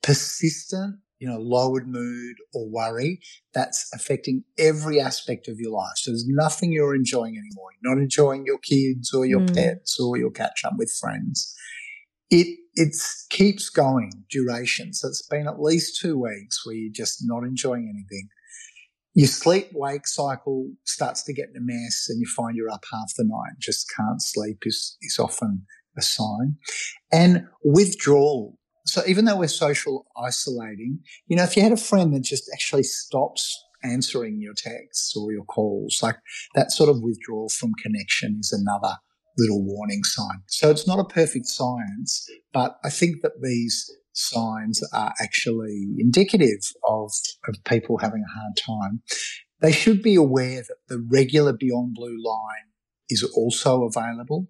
persistent 0.02 0.96
you 1.20 1.28
know, 1.28 1.38
lowered 1.38 1.86
mood 1.86 2.36
or 2.54 2.68
worry, 2.68 3.20
that's 3.52 3.88
affecting 3.94 4.42
every 4.58 4.98
aspect 4.98 5.48
of 5.48 5.60
your 5.60 5.70
life. 5.70 5.96
So 5.96 6.10
there's 6.10 6.26
nothing 6.26 6.72
you're 6.72 6.94
enjoying 6.94 7.36
anymore. 7.36 7.68
You're 7.80 7.94
not 7.94 8.02
enjoying 8.02 8.46
your 8.46 8.58
kids 8.58 9.12
or 9.12 9.26
your 9.26 9.40
mm. 9.40 9.54
pets 9.54 10.00
or 10.00 10.16
your 10.16 10.30
catch 10.30 10.62
up 10.64 10.72
with 10.78 10.90
friends. 10.98 11.54
It, 12.30 12.58
it 12.74 12.96
keeps 13.28 13.68
going 13.68 14.24
duration. 14.30 14.94
So 14.94 15.08
it's 15.08 15.26
been 15.26 15.46
at 15.46 15.60
least 15.60 16.00
two 16.00 16.18
weeks 16.18 16.64
where 16.64 16.74
you're 16.74 16.92
just 16.92 17.18
not 17.22 17.44
enjoying 17.44 17.92
anything. 17.94 18.28
Your 19.12 19.28
sleep 19.28 19.68
wake 19.74 20.06
cycle 20.06 20.70
starts 20.86 21.22
to 21.24 21.34
get 21.34 21.50
in 21.50 21.56
a 21.56 21.60
mess 21.60 22.06
and 22.08 22.18
you 22.18 22.26
find 22.34 22.56
you're 22.56 22.70
up 22.70 22.84
half 22.90 23.12
the 23.18 23.24
night, 23.24 23.58
just 23.58 23.92
can't 23.94 24.22
sleep 24.22 24.58
is, 24.62 24.96
is 25.02 25.18
often 25.18 25.66
a 25.98 26.02
sign. 26.02 26.56
And 27.12 27.46
withdrawal 27.64 28.56
so 28.86 29.02
even 29.06 29.24
though 29.24 29.36
we're 29.36 29.48
social 29.48 30.06
isolating, 30.16 31.00
you 31.26 31.36
know, 31.36 31.44
if 31.44 31.56
you 31.56 31.62
had 31.62 31.72
a 31.72 31.76
friend 31.76 32.14
that 32.14 32.22
just 32.22 32.50
actually 32.52 32.82
stops 32.82 33.64
answering 33.82 34.40
your 34.40 34.54
texts 34.54 35.14
or 35.16 35.32
your 35.32 35.44
calls, 35.44 36.00
like 36.02 36.16
that 36.54 36.70
sort 36.70 36.90
of 36.90 37.02
withdrawal 37.02 37.48
from 37.48 37.72
connection 37.82 38.38
is 38.40 38.52
another 38.52 38.96
little 39.38 39.64
warning 39.64 40.04
sign. 40.04 40.42
So 40.48 40.70
it's 40.70 40.86
not 40.86 40.98
a 40.98 41.04
perfect 41.04 41.46
science, 41.46 42.26
but 42.52 42.76
I 42.84 42.90
think 42.90 43.22
that 43.22 43.42
these 43.42 43.90
signs 44.12 44.82
are 44.92 45.12
actually 45.20 45.88
indicative 45.98 46.60
of, 46.86 47.12
of 47.48 47.56
people 47.64 47.98
having 47.98 48.22
a 48.22 48.38
hard 48.38 48.56
time. 48.56 49.02
They 49.60 49.72
should 49.72 50.02
be 50.02 50.14
aware 50.14 50.62
that 50.62 50.76
the 50.88 51.06
regular 51.10 51.52
Beyond 51.52 51.94
Blue 51.94 52.18
line 52.22 52.70
is 53.08 53.22
also 53.22 53.84
available. 53.84 54.48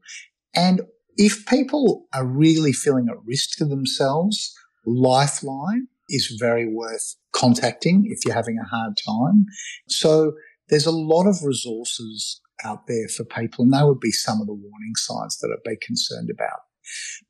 And 0.54 0.82
if 1.20 1.44
people 1.44 2.06
are 2.14 2.24
really 2.24 2.72
feeling 2.72 3.06
at 3.10 3.22
risk 3.26 3.58
to 3.58 3.66
themselves, 3.66 4.54
Lifeline 4.86 5.86
is 6.08 6.34
very 6.40 6.66
worth 6.66 7.14
contacting 7.34 8.04
if 8.06 8.20
you're 8.24 8.34
having 8.34 8.56
a 8.58 8.66
hard 8.66 8.94
time. 9.06 9.44
So 9.86 10.32
there's 10.70 10.86
a 10.86 10.90
lot 10.90 11.26
of 11.26 11.44
resources 11.44 12.40
out 12.64 12.86
there 12.86 13.06
for 13.06 13.24
people, 13.24 13.64
and 13.64 13.74
they 13.74 13.82
would 13.82 14.00
be 14.00 14.12
some 14.12 14.40
of 14.40 14.46
the 14.46 14.54
warning 14.54 14.94
signs 14.96 15.36
that 15.38 15.50
I'd 15.52 15.70
be 15.70 15.76
concerned 15.76 16.30
about. 16.32 16.60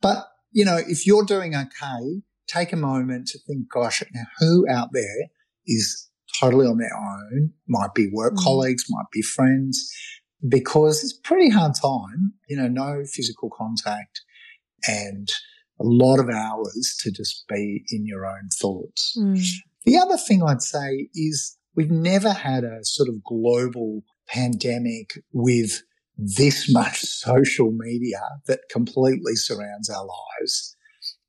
But, 0.01 0.25
you 0.53 0.65
know, 0.65 0.77
if 0.77 1.05
you're 1.05 1.25
doing 1.25 1.57
okay, 1.57 2.23
take 2.47 2.73
a 2.73 2.77
moment 2.77 3.27
to 3.29 3.41
think, 3.41 3.69
gosh, 3.73 4.05
now 4.15 4.23
who 4.39 4.69
out 4.71 4.91
there 4.93 5.31
is 5.67 6.09
totally 6.41 6.67
on 6.67 6.79
their 6.79 6.97
own, 6.97 7.55
might 7.67 7.93
be 7.93 8.09
work 8.13 8.35
mm. 8.35 8.45
colleagues, 8.45 8.85
might 8.89 9.11
be 9.13 9.23
friends, 9.23 9.93
because 10.49 11.03
it's 11.03 11.13
pretty 11.13 11.51
hard 11.51 11.73
time, 11.81 12.35
you 12.49 12.57
know, 12.57 12.69
no 12.69 13.05
physical 13.05 13.51
contact 13.51 14.21
and 14.87 15.29
a 15.81 15.85
lot 15.85 16.19
of 16.19 16.29
hours 16.29 16.97
to 17.01 17.11
just 17.11 17.45
be 17.49 17.85
in 17.91 18.07
your 18.07 18.27
own 18.27 18.49
thoughts. 18.61 19.17
Mm. 19.19 19.43
The 19.85 19.99
other 19.99 20.17
thing 20.17 20.43
I'd 20.43 20.63
say 20.63 21.09
is 21.15 21.57
we've 21.75 21.91
never 21.91 22.33
had 22.33 22.65
a 22.65 22.85
sort 22.85 23.09
of 23.09 23.25
global 23.25 24.03
pandemic 24.29 25.23
with 25.33 25.83
this 26.17 26.71
much 26.73 27.01
social 27.01 27.73
media 27.73 28.21
that 28.47 28.61
completely 28.71 29.35
surrounds 29.35 29.89
our 29.89 30.07
lives 30.07 30.77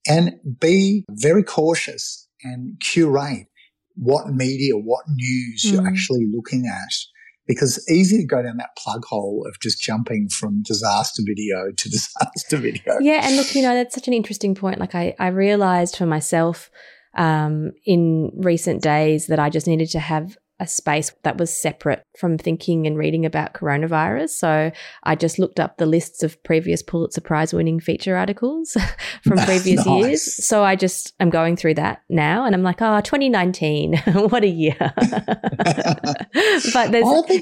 and 0.08 0.34
be 0.60 1.06
very 1.10 1.44
cautious 1.44 2.27
and 2.44 2.80
curate 2.82 3.48
what 3.96 4.27
media, 4.30 4.74
what 4.75 5.06
news 5.08 5.63
mm. 5.65 5.74
you're 5.74 5.88
actually 5.88 6.25
looking 6.32 6.65
at. 6.65 6.94
Because 7.55 7.86
easy 7.89 8.17
to 8.17 8.25
go 8.25 8.41
down 8.41 8.58
that 8.58 8.75
plug 8.77 9.03
hole 9.05 9.46
of 9.48 9.60
just 9.60 9.81
jumping 9.81 10.29
from 10.29 10.63
disaster 10.63 11.22
video 11.25 11.72
to 11.75 11.89
disaster 11.89 12.58
video. 12.58 12.98
Yeah. 13.00 13.22
And 13.24 13.36
look, 13.36 13.53
you 13.53 13.62
know, 13.62 13.74
that's 13.74 13.93
such 13.93 14.08
an 14.08 14.13
interesting 14.13 14.55
point. 14.55 14.79
Like 14.79 14.96
I, 14.96 15.15
I 15.20 15.27
realized 15.27 15.98
for 15.98 16.05
myself 16.05 16.72
um, 17.15 17.72
in 17.86 18.31
recent 18.38 18.81
days 18.81 19.27
that 19.27 19.39
I 19.39 19.50
just 19.50 19.67
needed 19.67 19.89
to 19.91 20.00
have 20.00 20.38
a 20.62 20.68
space 20.68 21.12
that 21.24 21.38
was 21.38 21.53
separate 21.53 22.06
from 22.15 22.38
thinking 22.38 22.86
and 22.86 22.96
reading 22.96 23.25
about 23.25 23.53
coronavirus. 23.53 24.30
So 24.30 24.72
I 25.03 25.15
just 25.15 25.39
looked 25.39 25.60
up 25.60 25.77
the 25.77 25.88
lists 25.88 26.22
of 26.22 26.41
previous 26.44 26.84
Pulitzer 26.84 27.20
Prize 27.20 27.51
winning 27.51 27.80
feature 27.80 28.15
articles 28.15 28.77
from 29.24 29.38
previous 29.46 29.86
nice. 29.86 30.06
years. 30.06 30.46
So 30.46 30.63
I 30.63 30.75
just 30.75 31.13
am 31.20 31.32
going 31.32 31.58
through 31.58 31.74
that 31.74 32.03
now 32.10 32.46
and 32.46 32.53
I'm 32.53 32.62
like, 32.62 32.80
ah, 32.80 33.00
oh, 33.00 33.01
2019, 33.01 33.98
what 34.30 34.44
a 34.44 34.48
year. 34.48 34.75
but 34.80 34.94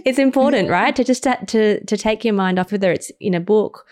it's 0.05 0.19
important, 0.19 0.69
right? 0.69 0.95
To 0.95 1.03
just 1.03 1.23
to, 1.23 1.83
to 1.83 1.97
take 1.97 2.23
your 2.23 2.33
mind 2.33 2.57
off, 2.57 2.71
whether 2.71 2.93
it's 2.93 3.11
in 3.19 3.33
a 3.33 3.41
book 3.41 3.85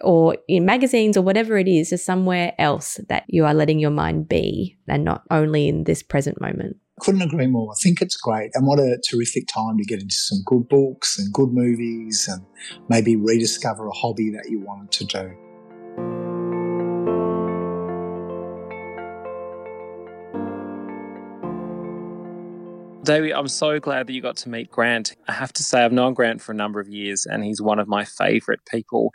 or 0.00 0.38
in 0.48 0.64
magazines 0.64 1.18
or 1.18 1.22
whatever 1.22 1.58
it 1.58 1.68
is, 1.68 1.90
to 1.90 1.98
somewhere 1.98 2.54
else 2.58 2.98
that 3.10 3.24
you 3.28 3.44
are 3.44 3.52
letting 3.52 3.78
your 3.78 3.90
mind 3.90 4.26
be 4.26 4.78
and 4.88 5.04
not 5.04 5.24
only 5.30 5.68
in 5.68 5.84
this 5.84 6.02
present 6.02 6.40
moment. 6.40 6.78
Couldn't 7.00 7.22
agree 7.22 7.46
more. 7.46 7.72
I 7.72 7.78
think 7.82 8.02
it's 8.02 8.16
great. 8.16 8.50
And 8.54 8.66
what 8.66 8.78
a 8.78 9.00
terrific 9.10 9.46
time 9.46 9.78
to 9.78 9.84
get 9.84 10.02
into 10.02 10.14
some 10.14 10.42
good 10.44 10.68
books 10.68 11.18
and 11.18 11.32
good 11.32 11.48
movies 11.50 12.28
and 12.30 12.44
maybe 12.90 13.16
rediscover 13.16 13.88
a 13.88 13.92
hobby 13.92 14.30
that 14.30 14.50
you 14.50 14.60
wanted 14.60 14.90
to 14.92 15.04
do. 15.06 15.36
Davey, 23.02 23.32
I'm 23.32 23.48
so 23.48 23.80
glad 23.80 24.06
that 24.06 24.12
you 24.12 24.20
got 24.20 24.36
to 24.36 24.50
meet 24.50 24.70
Grant. 24.70 25.16
I 25.26 25.32
have 25.32 25.54
to 25.54 25.62
say, 25.62 25.82
I've 25.82 25.92
known 25.92 26.12
Grant 26.12 26.42
for 26.42 26.52
a 26.52 26.54
number 26.54 26.80
of 26.80 26.88
years, 26.88 27.24
and 27.24 27.42
he's 27.42 27.62
one 27.62 27.78
of 27.78 27.88
my 27.88 28.04
favourite 28.04 28.60
people 28.70 29.10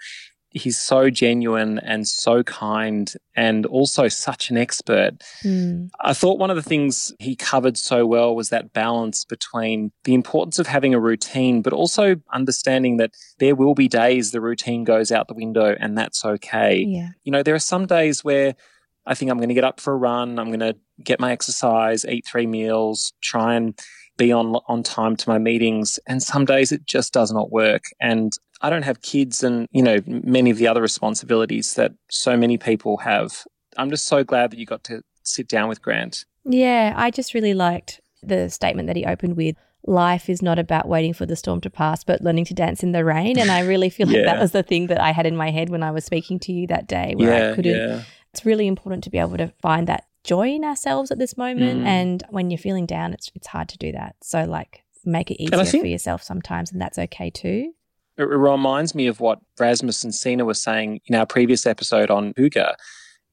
he's 0.56 0.80
so 0.80 1.10
genuine 1.10 1.80
and 1.80 2.08
so 2.08 2.42
kind 2.44 3.14
and 3.36 3.66
also 3.66 4.08
such 4.08 4.50
an 4.50 4.58
expert. 4.58 5.12
Mm. 5.44 5.90
I 6.00 6.14
thought 6.14 6.40
one 6.40 6.50
of 6.50 6.56
the 6.56 6.64
things 6.64 7.14
he 7.20 7.36
covered 7.36 7.78
so 7.78 8.06
well 8.06 8.34
was 8.34 8.50
that 8.50 8.72
balance 8.72 9.26
between 9.26 9.92
the 10.06 10.14
importance 10.14 10.58
of 10.58 10.66
having 10.66 10.94
a 10.94 11.00
routine, 11.00 11.62
but 11.62 11.74
also 11.74 12.16
understanding 12.32 12.96
that 12.98 13.12
there 13.40 13.54
will 13.54 13.76
be 13.76 13.90
days 13.90 14.32
the 14.32 14.40
routine 14.40 14.86
goes 14.86 15.12
out 15.12 15.28
the 15.28 15.34
window 15.34 15.76
and 15.78 15.98
that's 15.98 16.24
okay. 16.24 16.78
Yeah. 16.78 17.10
You 17.26 17.34
know, 17.34 17.44
there 17.44 17.56
are 17.56 17.60
some 17.60 17.86
days 17.86 18.24
where 18.24 18.56
I 19.06 19.14
think 19.14 19.30
I'm 19.30 19.38
going 19.38 19.50
to 19.50 19.56
get 19.56 19.66
up 19.66 19.82
for 19.82 19.94
a 19.94 19.98
run, 19.98 20.40
I'm 20.40 20.48
going 20.48 20.60
to 20.62 20.76
get 21.04 21.20
my 21.20 21.34
exercise, 21.34 22.06
eat 22.06 22.26
three 22.26 22.48
meals, 22.48 23.12
try 23.22 23.56
and 23.56 23.78
be 24.18 24.32
on 24.32 24.56
on 24.68 24.84
time 24.84 25.16
to 25.16 25.30
my 25.30 25.38
meetings 25.38 26.00
and 26.08 26.24
some 26.24 26.46
days 26.46 26.72
it 26.72 26.86
just 26.86 27.12
does 27.14 27.32
not 27.32 27.52
work 27.52 27.84
and 28.00 28.38
I 28.62 28.70
don't 28.70 28.84
have 28.84 29.02
kids 29.02 29.44
and, 29.44 29.68
you 29.72 29.84
know, 29.84 30.00
many 30.06 30.50
of 30.50 30.58
the 30.58 30.68
other 30.68 30.82
responsibilities 30.82 31.74
that 31.76 31.94
so 32.10 32.38
many 32.38 32.58
people 32.58 32.98
have. 32.98 33.44
I'm 33.78 33.90
just 33.90 34.08
so 34.08 34.24
glad 34.24 34.52
that 34.52 34.60
you 34.60 34.66
got 34.66 34.84
to 34.86 35.02
sit 35.24 35.48
down 35.48 35.70
with 35.70 35.82
Grant. 35.82 36.26
Yeah, 36.46 36.94
I 36.96 37.12
just 37.12 37.34
really 37.34 37.54
liked 37.54 38.00
the 38.24 38.50
statement 38.50 38.88
that 38.88 38.96
he 38.96 39.06
opened 39.06 39.36
with 39.36 39.56
life 39.86 40.30
is 40.30 40.42
not 40.42 40.58
about 40.58 40.88
waiting 40.88 41.14
for 41.14 41.26
the 41.26 41.36
storm 41.36 41.62
to 41.62 41.70
pass, 41.70 42.04
but 42.04 42.22
learning 42.22 42.46
to 42.46 42.54
dance 42.54 42.82
in 42.82 42.92
the 42.92 43.04
rain. 43.04 43.38
And 43.38 43.52
I 43.52 43.60
really 43.60 43.90
feel 43.90 44.08
like 44.08 44.16
yeah. 44.18 44.26
that 44.26 44.40
was 44.40 44.52
the 44.52 44.64
thing 44.64 44.88
that 44.88 45.00
I 45.00 45.12
had 45.12 45.26
in 45.26 45.36
my 45.36 45.52
head 45.52 45.70
when 45.70 45.84
I 45.84 45.92
was 45.92 46.06
speaking 46.06 46.40
to 46.40 46.54
you 46.54 46.68
that 46.68 46.88
day, 46.88 47.14
where 47.16 47.38
yeah, 47.38 47.52
I 47.52 47.56
couldn't. 47.56 47.76
Yeah. 47.76 48.04
It's 48.34 48.46
really 48.46 48.68
important 48.68 49.04
to 49.04 49.10
be 49.10 49.18
able 49.18 49.38
to 49.38 49.54
find 49.62 49.88
that 49.88 50.06
joy 50.26 50.50
in 50.50 50.66
ourselves 50.66 51.12
at 51.12 51.20
this 51.20 51.38
moment. 51.38 51.84
Mm. 51.84 51.86
And 51.86 52.24
when 52.30 52.50
you're 52.50 52.58
feeling 52.58 52.86
down, 52.86 53.14
it's 53.14 53.32
it's 53.36 53.48
hard 53.48 53.70
to 53.70 53.78
do 53.78 53.92
that. 53.94 54.16
So 54.22 54.44
like 54.44 54.84
make 55.06 55.32
it 55.32 55.42
easier 55.42 55.64
think, 55.64 55.84
for 55.84 55.88
yourself 55.88 56.24
sometimes, 56.24 56.72
and 56.72 56.82
that's 56.82 56.98
okay 56.98 57.30
too. 57.30 57.72
It 58.18 58.24
reminds 58.24 58.96
me 58.96 59.08
of 59.08 59.20
what 59.20 59.40
Rasmus 59.60 60.04
and 60.04 60.16
Sina 60.16 60.46
were 60.46 60.54
saying 60.54 61.02
in 61.06 61.16
our 61.16 61.26
previous 61.26 61.66
episode 61.66 62.10
on 62.10 62.34
Hygge. 62.34 62.74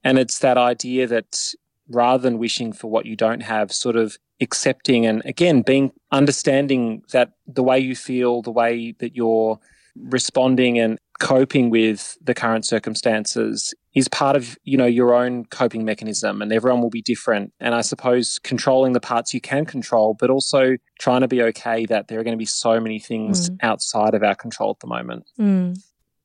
And 0.04 0.18
it's 0.18 0.40
that 0.40 0.58
idea 0.58 1.06
that 1.06 1.54
rather 1.88 2.22
than 2.22 2.38
wishing 2.38 2.72
for 2.72 2.90
what 2.90 3.06
you 3.06 3.16
don't 3.16 3.42
have, 3.42 3.72
sort 3.72 3.96
of 3.96 4.16
accepting 4.40 5.06
and 5.06 5.22
again 5.24 5.62
being 5.62 5.92
understanding 6.10 7.02
that 7.12 7.30
the 7.46 7.62
way 7.62 7.78
you 7.78 7.94
feel, 7.94 8.42
the 8.42 8.50
way 8.50 8.94
that 8.98 9.14
you're 9.14 9.58
responding 9.96 10.78
and 10.78 10.98
coping 11.18 11.70
with 11.70 12.16
the 12.22 12.34
current 12.34 12.66
circumstances 12.66 13.74
is 13.94 14.08
part 14.08 14.36
of 14.36 14.58
you 14.64 14.76
know 14.76 14.86
your 14.86 15.14
own 15.14 15.44
coping 15.46 15.84
mechanism 15.84 16.40
and 16.40 16.52
everyone 16.52 16.80
will 16.80 16.90
be 16.90 17.02
different 17.02 17.52
and 17.60 17.74
i 17.74 17.80
suppose 17.80 18.38
controlling 18.40 18.92
the 18.92 19.00
parts 19.00 19.34
you 19.34 19.40
can 19.40 19.64
control 19.64 20.16
but 20.18 20.30
also 20.30 20.76
trying 20.98 21.20
to 21.20 21.28
be 21.28 21.42
okay 21.42 21.86
that 21.86 22.08
there 22.08 22.18
are 22.18 22.24
going 22.24 22.36
to 22.36 22.38
be 22.38 22.46
so 22.46 22.80
many 22.80 22.98
things 22.98 23.50
mm. 23.50 23.56
outside 23.62 24.14
of 24.14 24.22
our 24.22 24.34
control 24.34 24.70
at 24.70 24.80
the 24.80 24.86
moment 24.86 25.24
mm. 25.38 25.78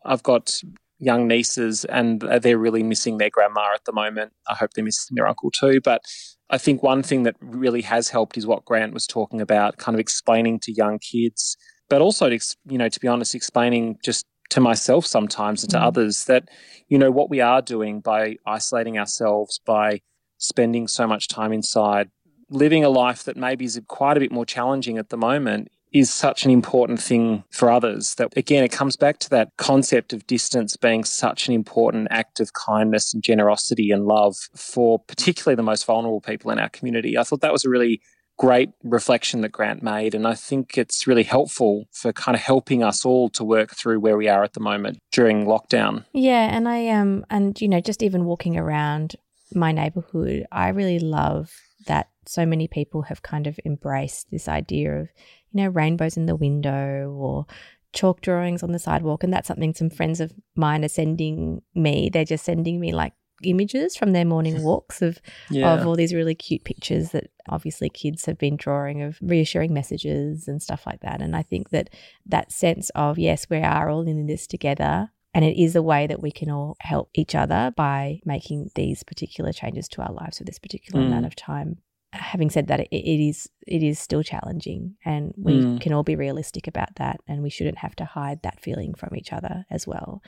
i've 0.06 0.24
got 0.24 0.62
young 1.00 1.28
nieces 1.28 1.86
and 1.86 2.22
they're 2.42 2.58
really 2.58 2.82
missing 2.82 3.18
their 3.18 3.30
grandma 3.30 3.74
at 3.74 3.86
the 3.86 3.94
moment 3.94 4.32
i 4.50 4.56
hope 4.56 4.72
they're 4.74 4.84
missing 4.84 5.16
their 5.16 5.28
uncle 5.28 5.52
too 5.52 5.80
but 5.84 6.02
i 6.50 6.58
think 6.58 6.82
one 6.82 7.04
thing 7.04 7.24
that 7.24 7.36
really 7.40 7.82
has 7.82 8.10
helped 8.10 8.38
is 8.38 8.48
what 8.48 8.66
grant 8.66 8.94
was 8.94 9.06
talking 9.06 9.42
about 9.42 9.78
kind 9.78 9.96
of 9.96 10.00
explaining 10.00 10.60
to 10.60 10.72
young 10.72 10.98
kids 10.98 11.58
but 11.90 12.02
also 12.02 12.30
to, 12.30 12.40
you 12.68 12.78
know 12.78 12.90
to 12.90 13.00
be 13.00 13.08
honest 13.08 13.36
explaining 13.36 13.98
just 14.04 14.26
to 14.50 14.62
myself 14.62 15.06
sometimes 15.06 15.64
and 15.64 15.72
to 15.72 15.78
mm. 15.78 15.84
others 15.84 16.26
that 16.26 16.50
you 16.88 16.98
know 16.98 17.12
what 17.12 17.30
we 17.30 17.42
are 17.42 17.62
doing 17.62 18.00
by 18.00 18.38
isolating 18.46 18.98
ourselves 18.98 19.60
by 19.66 20.02
spending 20.38 20.88
so 20.88 21.08
much 21.08 21.28
time 21.28 21.52
inside 21.52 22.10
living 22.50 22.84
a 22.84 22.90
life 22.90 23.24
that 23.24 23.36
maybe 23.36 23.66
is 23.66 23.80
quite 23.88 24.18
a 24.18 24.20
bit 24.20 24.32
more 24.32 24.46
challenging 24.46 24.98
at 24.98 25.10
the 25.10 25.18
moment 25.18 25.70
is 25.94 26.14
such 26.14 26.44
an 26.44 26.52
important 26.52 27.02
thing 27.02 27.44
for 27.50 27.72
others 27.72 28.16
that 28.16 28.36
again 28.38 28.64
it 28.64 28.72
comes 28.72 28.96
back 28.96 29.20
to 29.20 29.30
that 29.30 29.50
concept 29.58 30.14
of 30.14 30.26
distance 30.28 30.76
being 30.76 31.04
such 31.04 31.48
an 31.48 31.54
important 31.54 32.08
act 32.12 32.40
of 32.40 32.54
kindness 32.54 33.14
and 33.14 33.24
generosity 33.24 33.92
and 33.92 34.06
love 34.06 34.36
for 34.56 35.00
particularly 35.00 35.56
the 35.56 35.64
most 35.64 35.86
vulnerable 35.86 36.22
people 36.22 36.52
in 36.52 36.60
our 36.60 36.70
community 36.70 37.18
i 37.18 37.24
thought 37.24 37.42
that 37.42 37.54
was 37.54 37.66
a 37.66 37.70
really 37.70 38.02
great 38.38 38.70
reflection 38.84 39.42
that 39.42 39.52
Grant 39.52 39.82
made. 39.82 40.14
And 40.14 40.28
I 40.28 40.36
think 40.36 40.78
it's 40.78 41.08
really 41.08 41.24
helpful 41.24 41.88
for 41.92 42.14
kind 42.14 42.36
of 42.36 42.42
helping 42.42 42.84
us 42.84 43.04
all 43.04 43.30
to 43.30 43.44
work 43.44 43.76
through 43.76 44.00
where 44.00 44.18
we 44.18 44.28
are 44.28 44.44
at 44.44 44.54
the 44.54 44.60
moment 44.60 45.00
during 45.12 45.46
lockdown. 45.46 46.06
Yeah. 46.14 46.56
And 46.56 46.70
I 46.70 46.88
um 46.90 47.26
and 47.30 47.60
you 47.60 47.68
know, 47.68 47.82
just 47.82 48.04
even 48.04 48.26
walking 48.26 48.58
around 48.58 49.16
my 49.54 49.72
neighborhood, 49.72 50.46
I 50.52 50.70
really 50.70 51.00
love 51.00 51.52
that 51.88 52.10
so 52.26 52.46
many 52.46 52.68
people 52.68 53.04
have 53.04 53.24
kind 53.24 53.48
of 53.48 53.60
embraced 53.66 54.30
this 54.30 54.48
idea 54.48 55.00
of, 55.02 55.10
you 55.52 55.64
know, 55.64 55.70
rainbows 55.70 56.18
in 56.18 56.26
the 56.26 56.36
window 56.36 57.10
or 57.10 57.46
chalk 57.94 58.22
drawings 58.22 58.62
on 58.62 58.72
the 58.72 58.80
sidewalk. 58.80 59.24
And 59.24 59.34
that's 59.34 59.48
something 59.48 59.74
some 59.74 59.90
friends 59.90 60.20
of 60.20 60.34
mine 60.56 60.84
are 60.86 60.90
sending 60.90 61.62
me. 61.74 62.10
They're 62.12 62.26
just 62.26 62.46
sending 62.46 62.80
me 62.80 62.94
like 62.94 63.14
images 63.44 63.96
from 63.96 64.12
their 64.12 64.26
morning 64.26 64.64
walks 64.70 65.02
of 65.02 65.20
yeah. 65.50 65.74
of 65.74 65.86
all 65.86 65.96
these 65.96 66.14
really 66.14 66.36
cute 66.36 66.64
pictures 66.64 67.12
that 67.12 67.30
obviously 67.50 67.90
kids 67.90 68.26
have 68.26 68.38
been 68.38 68.56
drawing 68.56 69.02
of 69.02 69.18
reassuring 69.22 69.74
messages 69.74 70.48
and 70.48 70.62
stuff 70.62 70.86
like 70.86 71.02
that 71.02 71.22
and 71.22 71.36
i 71.36 71.42
think 71.42 71.70
that 71.70 71.90
that 72.26 72.52
sense 72.52 72.90
of 72.96 73.18
yes 73.20 73.48
we 73.50 73.58
are 73.58 73.90
all 73.90 74.08
in 74.08 74.26
this 74.26 74.48
together 74.48 75.10
And 75.38 75.46
it 75.46 75.62
is 75.62 75.76
a 75.76 75.84
way 75.84 76.08
that 76.08 76.20
we 76.20 76.32
can 76.32 76.50
all 76.50 76.78
help 76.80 77.12
each 77.14 77.36
other 77.36 77.72
by 77.78 78.22
making 78.26 78.72
these 78.74 79.04
particular 79.04 79.54
changes 79.54 79.88
to 79.90 80.02
our 80.02 80.12
lives 80.12 80.40
for 80.40 80.46
this 80.46 80.58
particular 80.58 81.04
mm. 81.04 81.06
amount 81.06 81.28
of 81.28 81.36
time. 81.36 81.78
Having 82.12 82.50
said 82.50 82.68
that, 82.68 82.80
it, 82.80 82.88
it 82.92 83.30
is 83.30 83.48
it 83.68 83.84
is 83.84 84.00
still 84.00 84.24
challenging, 84.24 84.96
and 85.06 85.36
we 85.38 85.54
mm. 85.60 85.80
can 85.80 85.94
all 85.94 86.02
be 86.02 86.16
realistic 86.16 86.66
about 86.66 86.96
that, 86.96 87.20
and 87.28 87.44
we 87.44 87.52
shouldn't 87.52 87.78
have 87.78 87.96
to 87.98 88.06
hide 88.06 88.42
that 88.42 88.60
feeling 88.62 88.96
from 88.96 89.16
each 89.16 89.32
other 89.32 89.66
as 89.70 89.86
well 89.86 90.24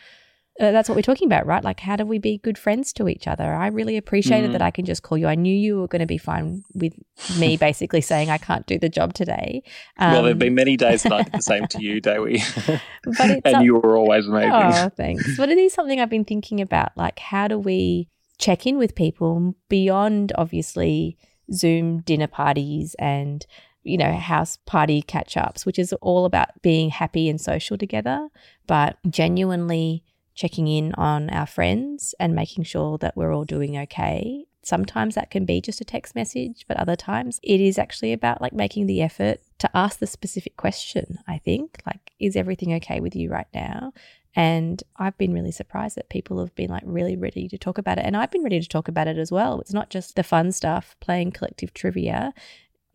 uh, 0.59 0.71
that's 0.71 0.89
what 0.89 0.95
we're 0.95 1.01
talking 1.01 1.25
about, 1.25 1.45
right? 1.45 1.63
Like, 1.63 1.79
how 1.79 1.95
do 1.95 2.05
we 2.05 2.19
be 2.19 2.37
good 2.37 2.57
friends 2.57 2.91
to 2.93 3.07
each 3.07 3.27
other? 3.27 3.53
I 3.53 3.67
really 3.67 3.95
appreciated 3.95 4.49
mm. 4.49 4.53
that 4.53 4.61
I 4.61 4.71
can 4.71 4.83
just 4.83 5.03
call 5.03 5.17
you. 5.17 5.27
I 5.27 5.35
knew 5.35 5.55
you 5.55 5.79
were 5.79 5.87
going 5.87 6.01
to 6.01 6.05
be 6.05 6.17
fine 6.17 6.63
with 6.73 6.93
me 7.37 7.55
basically 7.57 8.01
saying 8.01 8.29
I 8.29 8.37
can't 8.37 8.65
do 8.65 8.77
the 8.77 8.89
job 8.89 9.13
today. 9.13 9.63
Um, 9.97 10.11
well, 10.11 10.23
there 10.23 10.31
have 10.31 10.39
been 10.39 10.55
many 10.55 10.75
days 10.75 11.03
that 11.03 11.13
I 11.13 11.23
did 11.23 11.33
the 11.33 11.41
same 11.41 11.67
to 11.67 11.81
you, 11.81 12.01
but 12.01 12.17
and 13.45 13.63
you 13.63 13.75
were 13.75 13.95
always 13.97 14.27
amazing. 14.27 14.51
Oh, 14.51 14.89
thanks. 14.89 15.37
But 15.37 15.47
it 15.47 15.57
is 15.57 15.73
something 15.73 16.01
I've 16.01 16.09
been 16.09 16.25
thinking 16.25 16.59
about. 16.59 16.91
Like, 16.97 17.19
how 17.19 17.47
do 17.47 17.57
we 17.57 18.09
check 18.37 18.67
in 18.67 18.77
with 18.77 18.95
people 18.95 19.55
beyond 19.69 20.33
obviously 20.37 21.17
Zoom 21.53 22.01
dinner 22.01 22.27
parties 22.27 22.95
and 22.99 23.45
you 23.83 23.97
know, 23.97 24.13
house 24.13 24.57
party 24.65 25.01
catch 25.01 25.37
ups, 25.37 25.65
which 25.65 25.79
is 25.79 25.93
all 25.93 26.25
about 26.25 26.49
being 26.61 26.89
happy 26.89 27.29
and 27.29 27.39
social 27.39 27.77
together, 27.77 28.27
but 28.67 28.97
genuinely 29.09 30.03
checking 30.39 30.69
in 30.69 30.93
on 30.93 31.29
our 31.31 31.45
friends 31.45 32.15
and 32.17 32.33
making 32.33 32.63
sure 32.63 32.97
that 32.97 33.13
we're 33.17 33.33
all 33.33 33.43
doing 33.43 33.77
okay. 33.77 34.45
Sometimes 34.63 35.15
that 35.15 35.29
can 35.29 35.43
be 35.43 35.59
just 35.59 35.81
a 35.81 35.85
text 35.85 36.15
message, 36.15 36.63
but 36.65 36.77
other 36.77 36.95
times 36.95 37.41
it 37.43 37.59
is 37.59 37.77
actually 37.77 38.13
about 38.13 38.41
like 38.41 38.53
making 38.53 38.85
the 38.85 39.01
effort 39.01 39.41
to 39.57 39.69
ask 39.75 39.99
the 39.99 40.07
specific 40.07 40.55
question, 40.55 41.19
I 41.27 41.39
think, 41.39 41.81
like, 41.85 42.13
is 42.21 42.37
everything 42.37 42.73
okay 42.75 43.01
with 43.01 43.17
you 43.17 43.29
right 43.29 43.47
now? 43.53 43.91
And 44.33 44.81
I've 44.95 45.17
been 45.17 45.33
really 45.33 45.51
surprised 45.51 45.97
that 45.97 46.07
people 46.07 46.39
have 46.39 46.55
been 46.55 46.69
like 46.69 46.83
really 46.85 47.17
ready 47.17 47.49
to 47.49 47.57
talk 47.57 47.77
about 47.77 47.97
it. 47.97 48.05
And 48.05 48.15
I've 48.15 48.31
been 48.31 48.43
ready 48.43 48.61
to 48.61 48.69
talk 48.69 48.87
about 48.87 49.09
it 49.09 49.17
as 49.17 49.33
well. 49.33 49.59
It's 49.59 49.73
not 49.73 49.89
just 49.89 50.15
the 50.15 50.23
fun 50.23 50.53
stuff, 50.53 50.95
playing 51.01 51.31
collective 51.31 51.73
trivia. 51.73 52.33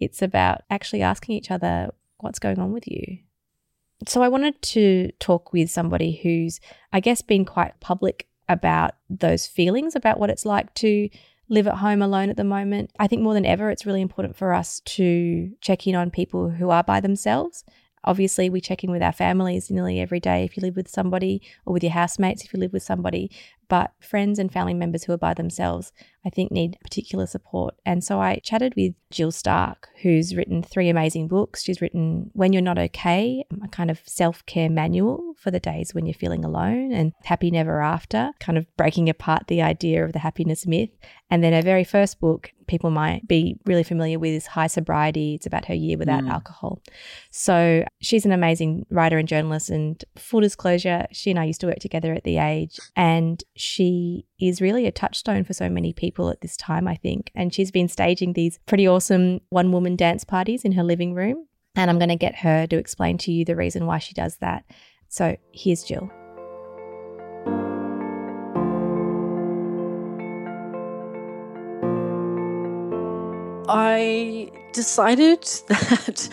It's 0.01 0.23
about 0.23 0.63
actually 0.71 1.03
asking 1.03 1.35
each 1.35 1.51
other, 1.51 1.91
what's 2.21 2.39
going 2.39 2.59
on 2.59 2.73
with 2.73 2.89
you? 2.89 3.19
So 4.07 4.23
I 4.23 4.29
wanted 4.29 4.61
to 4.63 5.11
talk 5.19 5.53
with 5.53 5.71
somebody 5.71 6.21
who's, 6.23 6.61
I 6.93 7.01
guess, 7.01 7.23
been 7.23 7.45
quite 7.45 7.81
public 7.81 8.29
about 8.49 8.93
those 9.09 9.47
feelings, 9.47 9.97
about 9.97 10.19
what 10.19 10.31
it's 10.31 10.45
like 10.45 10.75
to 10.75 11.09
live 11.49 11.67
at 11.67 11.77
home 11.77 12.03
alone 12.03 12.31
at 12.31 12.37
the 12.37 12.45
moment. 12.45 12.91
I 12.99 13.07
think 13.07 13.23
more 13.23 13.35
than 13.35 13.47
ever, 13.47 13.71
it's 13.71 13.87
really 13.87 14.03
important 14.03 14.37
for 14.37 14.53
us 14.53 14.81
to 14.81 15.51
check 15.61 15.87
in 15.87 15.95
on 15.95 16.11
people 16.11 16.51
who 16.51 16.71
are 16.71 16.85
by 16.85 17.01
themselves 17.01 17.65
Obviously, 18.05 18.51
we 18.51 18.61
check 18.61 18.85
in 18.85 18.91
with 18.91 19.03
our 19.03 19.13
families 19.13 19.71
nearly 19.71 20.01
every 20.01 20.21
day 20.21 20.45
if 20.45 20.57
you 20.57 20.61
live 20.61 20.77
with 20.77 20.89
somebody, 20.89 21.41
or 21.65 21.73
with 21.73 21.83
your 21.83 21.93
housemates 21.93 22.45
if 22.45 22.53
you 22.53 22.61
live 22.61 22.73
with 22.73 22.83
somebody. 22.83 23.31
But 23.69 23.93
friends 24.01 24.39
and 24.39 24.53
family 24.53 24.75
members 24.75 25.05
who 25.05 25.13
are 25.13 25.19
by 25.19 25.35
themselves, 25.35 25.93
I 26.25 26.31
think, 26.31 26.51
need 26.51 26.79
particular 26.83 27.27
support. 27.27 27.75
And 27.85 28.03
so 28.03 28.21
I 28.21 28.41
chatted 28.43 28.75
with 28.77 28.95
Jill 29.11 29.33
Stark, 29.33 29.89
who's 30.03 30.35
written 30.35 30.63
three 30.63 30.89
amazing 30.89 31.29
books. 31.29 31.63
She's 31.63 31.81
written 31.81 32.31
When 32.33 32.53
You're 32.53 32.63
Not 32.63 32.79
Okay, 32.79 33.45
a 33.63 33.69
kind 33.69 33.91
of 33.91 34.01
self 34.07 34.45
care 34.47 34.71
manual 34.71 35.35
for 35.37 35.51
the 35.51 35.61
days 35.61 35.95
when 35.95 36.07
you're 36.07 36.15
feeling 36.15 36.45
alone, 36.45 36.93
and 36.93 37.13
Happy 37.25 37.51
Never 37.51 37.81
After, 37.81 38.33
kind 38.41 38.59
of 38.59 38.67
breaking 38.77 39.09
apart 39.09 39.49
the 39.49 39.63
idea 39.63 40.05
of 40.05 40.13
the 40.13 40.19
happiness 40.21 40.67
myth. 40.67 40.91
And 41.31 41.43
then 41.43 41.53
her 41.53 41.63
very 41.63 41.85
first 41.85 42.21
book, 42.21 42.53
people 42.67 42.91
might 42.91 43.27
be 43.27 43.59
really 43.67 43.83
familiar 43.83 44.19
with 44.19 44.33
is 44.33 44.47
High 44.47 44.67
Sobriety. 44.67 45.35
It's 45.35 45.47
about 45.47 45.67
her 45.67 45.75
year 45.75 45.99
without 45.99 46.23
mm. 46.23 46.31
alcohol. 46.31 46.81
So 47.31 47.85
she's 48.01 48.25
an 48.25 48.33
amazing 48.33 48.87
writer 48.91 49.19
and 49.19 49.29
journalist. 49.29 49.71
And 49.71 50.03
full 50.17 50.41
disclosure, 50.41 51.07
she 51.13 51.31
and 51.31 51.39
I 51.39 51.45
used 51.45 51.61
to 51.63 51.67
work 51.67 51.79
together 51.79 52.13
at 52.13 52.25
The 52.25 52.39
Age. 52.39 52.79
And 52.97 53.43
she 53.57 54.27
is 54.41 54.61
really 54.61 54.87
a 54.87 54.93
touchstone 54.93 55.45
for 55.45 55.53
so 55.53 55.69
many 55.69 55.93
people 55.93 56.29
at 56.31 56.41
this 56.41 56.57
time, 56.57 56.89
I 56.89 56.97
think. 56.97 57.31
And 57.35 57.55
she's 57.55 57.71
been 57.71 57.89
staging 57.89 58.33
these 58.33 58.59
pretty 58.67 58.87
awesome 58.87 59.41
one 59.51 59.71
woman 59.71 59.97
dance 59.97 60.25
parties 60.25 60.65
in 60.65 60.73
her 60.73 60.83
living 60.83 61.15
room. 61.15 61.47
And 61.77 61.91
I'm 61.91 61.99
going 61.99 62.09
to 62.09 62.17
get 62.17 62.37
her 62.37 62.67
to 62.67 62.77
explain 62.77 63.19
to 63.19 63.33
you 63.33 63.45
the 63.45 63.57
reason 63.57 63.87
why 63.87 63.99
she 63.99 64.15
does 64.15 64.37
that. 64.39 64.65
So 65.09 65.37
here's 65.53 65.85
Jill. 65.85 66.11
I 73.67 74.51
decided 74.73 75.43
that 75.69 76.29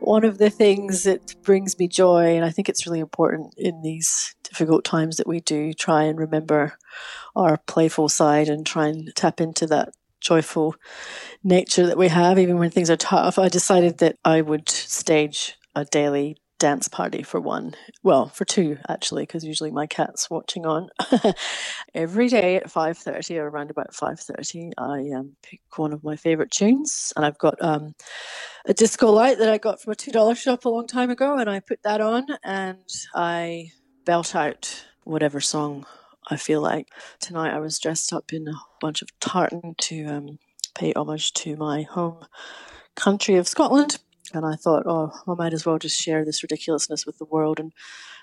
one 0.00 0.24
of 0.24 0.38
the 0.38 0.50
things 0.50 1.04
that 1.04 1.34
brings 1.42 1.78
me 1.78 1.88
joy, 1.88 2.36
and 2.36 2.44
I 2.44 2.50
think 2.50 2.68
it's 2.68 2.86
really 2.86 3.00
important 3.00 3.54
in 3.56 3.82
these 3.82 4.34
difficult 4.48 4.84
times 4.84 5.16
that 5.16 5.26
we 5.26 5.40
do 5.40 5.72
try 5.72 6.04
and 6.04 6.18
remember 6.18 6.78
our 7.36 7.58
playful 7.66 8.08
side 8.08 8.48
and 8.48 8.66
try 8.66 8.88
and 8.88 9.14
tap 9.14 9.40
into 9.40 9.66
that 9.66 9.90
joyful 10.20 10.74
nature 11.44 11.86
that 11.86 11.98
we 11.98 12.08
have, 12.08 12.38
even 12.38 12.58
when 12.58 12.70
things 12.70 12.90
are 12.90 12.96
tough. 12.96 13.38
I 13.38 13.48
decided 13.48 13.98
that 13.98 14.16
I 14.24 14.40
would 14.40 14.68
stage 14.68 15.56
a 15.74 15.84
daily 15.84 16.36
dance 16.58 16.88
party 16.88 17.22
for 17.22 17.40
one. 17.40 17.74
Well, 18.02 18.28
for 18.28 18.44
two 18.44 18.78
actually, 18.88 19.22
because 19.22 19.44
usually 19.44 19.70
my 19.70 19.86
cat's 19.86 20.28
watching 20.28 20.66
on. 20.66 20.88
Every 21.94 22.28
day 22.28 22.56
at 22.56 22.70
five 22.70 22.98
thirty 22.98 23.38
or 23.38 23.48
around 23.48 23.70
about 23.70 23.94
five 23.94 24.18
thirty, 24.20 24.72
I 24.76 25.10
um, 25.16 25.36
pick 25.42 25.60
one 25.76 25.92
of 25.92 26.02
my 26.02 26.16
favorite 26.16 26.50
tunes, 26.50 27.12
and 27.16 27.24
I've 27.24 27.38
got 27.38 27.60
um, 27.62 27.94
a 28.66 28.74
disco 28.74 29.10
light 29.10 29.38
that 29.38 29.48
I 29.48 29.58
got 29.58 29.80
from 29.80 29.92
a 29.92 29.96
two 29.96 30.10
dollar 30.10 30.34
shop 30.34 30.64
a 30.64 30.68
long 30.68 30.86
time 30.86 31.10
ago, 31.10 31.38
and 31.38 31.48
I 31.48 31.60
put 31.60 31.82
that 31.84 32.00
on 32.00 32.26
and 32.42 32.78
I 33.14 33.70
belt 34.08 34.34
out 34.34 34.86
whatever 35.04 35.38
song 35.38 35.84
I 36.30 36.38
feel 36.38 36.62
like. 36.62 36.88
Tonight 37.20 37.52
I 37.52 37.58
was 37.58 37.78
dressed 37.78 38.10
up 38.10 38.32
in 38.32 38.48
a 38.48 38.54
bunch 38.80 39.02
of 39.02 39.10
tartan 39.20 39.74
to 39.82 40.06
um, 40.06 40.38
pay 40.74 40.94
homage 40.96 41.34
to 41.34 41.56
my 41.56 41.82
home 41.82 42.24
country 42.96 43.34
of 43.34 43.46
Scotland 43.46 43.98
and 44.32 44.46
I 44.46 44.54
thought, 44.54 44.84
oh, 44.86 45.12
I 45.28 45.34
might 45.34 45.52
as 45.52 45.66
well 45.66 45.78
just 45.78 46.00
share 46.00 46.24
this 46.24 46.42
ridiculousness 46.42 47.04
with 47.04 47.18
the 47.18 47.26
world. 47.26 47.60
And 47.60 47.70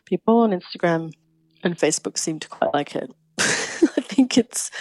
people 0.08 0.40
on 0.40 0.60
Instagram 0.60 1.14
and 1.64 1.78
Facebook 1.78 2.18
seem 2.18 2.40
to 2.40 2.50
quite 2.50 2.74
like 2.74 2.96
it. 2.96 3.12
I 3.38 4.02
think 4.02 4.40
it's, 4.40 4.72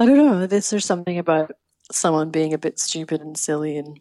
I 0.00 0.06
don't 0.06 0.16
know, 0.16 0.46
this 0.46 0.70
there's 0.70 0.86
something 0.86 1.18
about 1.18 1.52
someone 1.92 2.30
being 2.30 2.54
a 2.54 2.58
bit 2.58 2.78
stupid 2.78 3.20
and 3.20 3.36
silly 3.36 3.76
and 3.76 4.00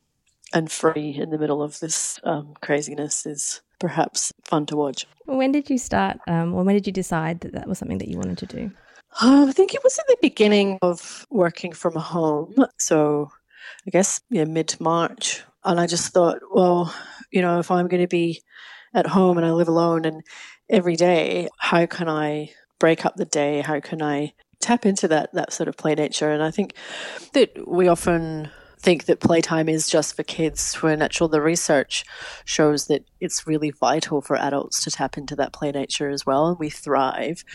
and 0.54 0.72
free 0.72 1.16
in 1.18 1.30
the 1.30 1.38
middle 1.38 1.62
of 1.62 1.80
this 1.80 2.20
um, 2.24 2.54
craziness 2.62 3.26
is 3.26 3.62
perhaps 3.80 4.32
fun 4.44 4.66
to 4.68 4.78
watch. 4.78 5.06
When 5.26 5.52
did 5.52 5.70
you 5.70 5.78
start, 5.78 6.20
um, 6.28 6.54
or 6.54 6.64
when 6.64 6.76
did 6.76 6.88
you 6.88 6.94
decide 6.94 7.42
that 7.42 7.54
that 7.54 7.68
was 7.68 7.78
something 7.80 7.98
that 7.98 8.08
you 8.08 8.18
wanted 8.18 8.38
to 8.40 8.46
do? 8.46 8.72
Uh, 9.22 9.46
I 9.48 9.52
think 9.52 9.74
it 9.74 9.84
was 9.84 10.00
at 10.00 10.08
the 10.08 10.18
beginning 10.22 10.80
of 10.82 11.26
working 11.30 11.72
from 11.74 11.96
home. 11.96 12.56
So 12.78 13.32
I 13.86 13.90
guess 13.90 14.22
yeah, 14.30 14.46
mid 14.46 14.76
March 14.80 15.44
and 15.66 15.80
I 15.80 15.88
just 15.88 16.14
thought, 16.14 16.40
well, 16.52 16.94
you 17.32 17.42
know, 17.42 17.60
if 17.60 17.72
I'm 17.72 17.88
going 17.88 18.02
to 18.02 18.08
be 18.08 18.42
at 18.94 19.08
home 19.08 19.38
and 19.38 19.46
I 19.46 19.52
live 19.52 19.68
alone 19.68 20.06
and 20.06 20.24
every 20.70 20.96
day, 20.96 21.48
how 21.58 21.86
can 21.86 22.10
I 22.10 22.52
break 22.80 23.06
up 23.06 23.16
the 23.16 23.26
day? 23.26 23.62
How 23.62 23.80
can 23.80 24.02
I 24.02 24.34
tap 24.60 24.86
into 24.86 25.08
that 25.10 25.34
that 25.34 25.54
sort 25.54 25.70
of 25.70 25.78
play 25.78 25.96
nature? 25.96 26.32
And 26.32 26.44
I 26.44 26.52
think 26.52 26.74
that 27.34 27.68
we 27.68 27.88
often 27.88 28.50
think 28.84 29.06
that 29.06 29.22
playtime 29.22 29.70
is 29.70 29.88
just 29.88 30.14
for 30.14 30.24
kids 30.24 30.76
when 30.76 31.02
actually 31.02 31.32
the 31.32 31.42
research 31.42 32.04
shows 32.44 32.88
that 32.88 33.06
it's 33.22 33.48
really 33.48 33.72
vital 33.72 34.20
for 34.22 34.36
adults 34.36 34.84
to 34.84 34.92
tap 34.92 35.18
into 35.18 35.38
that 35.38 35.54
play 35.54 35.72
nature 35.72 36.10
as 36.10 36.26
well 36.26 36.48
and 36.48 36.60
we 36.60 36.70
thrive 36.70 37.46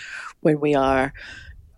when 0.41 0.59
we 0.59 0.75
are 0.75 1.13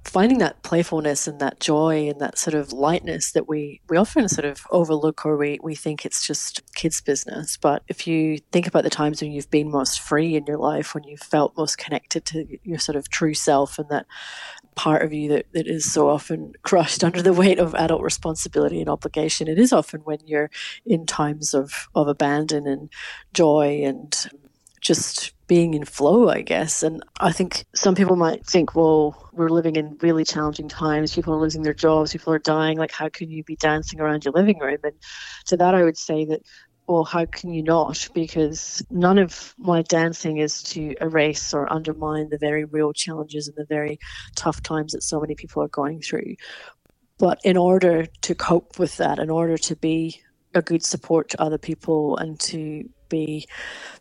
finding 0.05 0.39
that 0.39 0.63
playfulness 0.63 1.27
and 1.27 1.41
that 1.41 1.61
joy 1.61 2.09
and 2.09 2.21
that 2.21 2.39
sort 2.39 2.55
of 2.55 2.73
lightness 2.73 3.33
that 3.33 3.49
we, 3.49 3.81
we 3.89 3.97
often 3.97 4.29
sort 4.29 4.45
of 4.45 4.67
overlook 4.71 5.27
or 5.27 5.37
we, 5.37 5.59
we 5.63 5.75
think 5.75 6.05
it's 6.05 6.27
just 6.27 6.63
kids' 6.75 7.01
business. 7.01 7.57
But 7.57 7.83
if 7.87 8.07
you 8.07 8.39
think 8.51 8.67
about 8.67 8.85
the 8.85 8.91
times 8.91 9.21
when 9.21 9.31
you've 9.31 9.51
been 9.51 9.71
most 9.71 10.01
free 10.01 10.37
in 10.37 10.47
your 10.47 10.57
life, 10.57 10.95
when 10.95 11.05
you've 11.05 11.21
felt 11.21 11.57
most 11.57 11.77
connected 11.77 12.25
to 12.27 12.59
your 12.63 12.79
sort 12.79 12.97
of 12.97 13.11
true 13.11 13.35
self 13.35 13.79
and 13.79 13.89
that 13.91 14.07
part 14.81 15.03
of 15.03 15.13
you 15.13 15.29
that, 15.29 15.45
that 15.53 15.67
is 15.67 15.93
so 15.93 16.09
often 16.09 16.55
crushed 16.63 17.05
under 17.05 17.21
the 17.21 17.35
weight 17.35 17.59
of 17.59 17.75
adult 17.75 18.03
responsibility 18.03 18.81
and 18.81 18.89
obligation, 18.89 19.47
it 19.47 19.59
is 19.59 19.75
often 19.75 20.01
when 20.01 20.19
you're 20.25 20.51
in 20.87 21.05
times 21.05 21.53
of, 21.53 21.89
of 21.95 22.09
abandon 22.09 22.67
and 22.67 22.91
joy 23.35 23.83
and 23.85 24.31
just 24.81 25.35
being 25.47 25.75
in 25.75 25.85
flow, 25.85 26.31
I 26.31 26.41
guess. 26.41 26.83
And 26.83 27.03
I 27.21 27.31
think 27.31 27.67
some 27.75 27.95
people 27.95 28.17
might 28.17 28.47
think, 28.47 28.75
well, 28.75 29.29
we're 29.35 29.51
living 29.51 29.77
in 29.77 29.99
really 30.01 30.25
challenging 30.25 30.69
times. 30.69 31.15
People 31.15 31.35
are 31.35 31.41
losing 31.41 31.63
their 31.63 31.75
jobs. 31.75 32.13
People 32.13 32.33
are 32.33 32.39
dying. 32.39 32.79
Like, 32.79 32.93
how 32.93 33.11
can 33.11 33.29
you 33.29 33.45
be 33.45 33.57
dancing 33.57 34.01
around 34.01 34.25
your 34.25 34.33
living 34.33 34.59
room? 34.61 34.79
And 34.83 34.95
to 35.49 35.59
that, 35.59 35.75
I 35.75 35.83
would 35.83 35.99
say 35.99 36.25
that, 36.25 36.41
well, 36.91 37.05
how 37.05 37.25
can 37.25 37.53
you 37.53 37.63
not? 37.63 38.09
Because 38.15 38.85
none 38.91 39.19
of 39.19 39.55
my 39.59 39.83
dancing 39.83 40.39
is 40.39 40.61
to 40.65 40.97
erase 41.01 41.55
or 41.55 41.73
undermine 41.73 42.31
the 42.31 42.39
very 42.39 42.65
real 42.65 42.93
challenges 42.93 43.47
and 43.47 43.57
the 43.57 43.65
very 43.65 44.01
tough 44.35 44.61
times 44.61 44.93
that 44.93 45.05
so 45.05 45.21
many 45.21 45.37
people 45.37 45.63
are 45.63 45.69
going 45.69 46.01
through. 46.01 46.35
But 47.17 47.39
in 47.45 47.57
order 47.57 48.07
to 48.23 48.35
cope 48.35 48.81
with 48.81 48.97
that, 48.97 49.21
in 49.21 49.31
order 49.31 49.57
to 49.57 49.77
be 49.77 50.21
a 50.53 50.63
good 50.63 50.85
support 50.85 51.29
to 51.29 51.41
other 51.41 51.59
people 51.59 52.17
and 52.17 52.41
to 52.41 52.89
be 53.09 53.47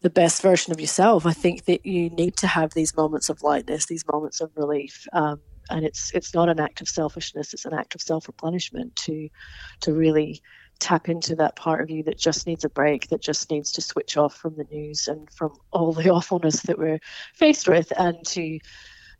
the 0.02 0.10
best 0.10 0.41
version 0.41 0.73
of 0.73 0.82
yourself. 0.82 1.28
I 1.28 1.34
think 1.34 1.65
that 1.65 1.86
you 1.86 2.10
need 2.10 2.38
to 2.38 2.47
have 2.47 2.73
these 2.73 2.95
moments 2.95 3.30
of 3.30 3.43
lightness, 3.43 3.86
these 3.86 4.06
moments 4.12 4.41
of 4.41 4.49
relief. 4.56 5.06
Um, 5.13 5.41
and 5.69 5.86
it's 5.86 6.12
it's 6.15 6.34
not 6.34 6.49
an 6.49 6.60
act 6.60 6.82
of 6.82 6.89
selfishness; 6.89 7.54
it's 7.54 7.65
an 7.65 7.73
act 7.73 7.93
of 7.93 8.02
self 8.02 8.28
replenishment 8.28 8.95
to 8.95 9.30
to 9.82 9.93
really 9.93 10.41
tap 10.80 11.10
into 11.10 11.36
that 11.36 11.56
part 11.56 11.82
of 11.82 11.89
you 11.89 12.04
that 12.04 12.18
just 12.18 12.48
needs 12.48 12.63
a 12.63 12.70
break, 12.70 13.10
that 13.10 13.22
just 13.22 13.52
needs 13.52 13.72
to 13.74 13.82
switch 13.82 14.18
off 14.18 14.36
from 14.36 14.56
the 14.56 14.65
news 14.72 15.08
and 15.08 15.30
from 15.32 15.54
all 15.72 15.94
the 15.94 16.10
awfulness 16.18 16.62
that 16.63 16.78
we're 16.78 17.00
faced 17.34 17.68
with, 17.68 17.92
and 17.98 18.26
to 18.28 18.60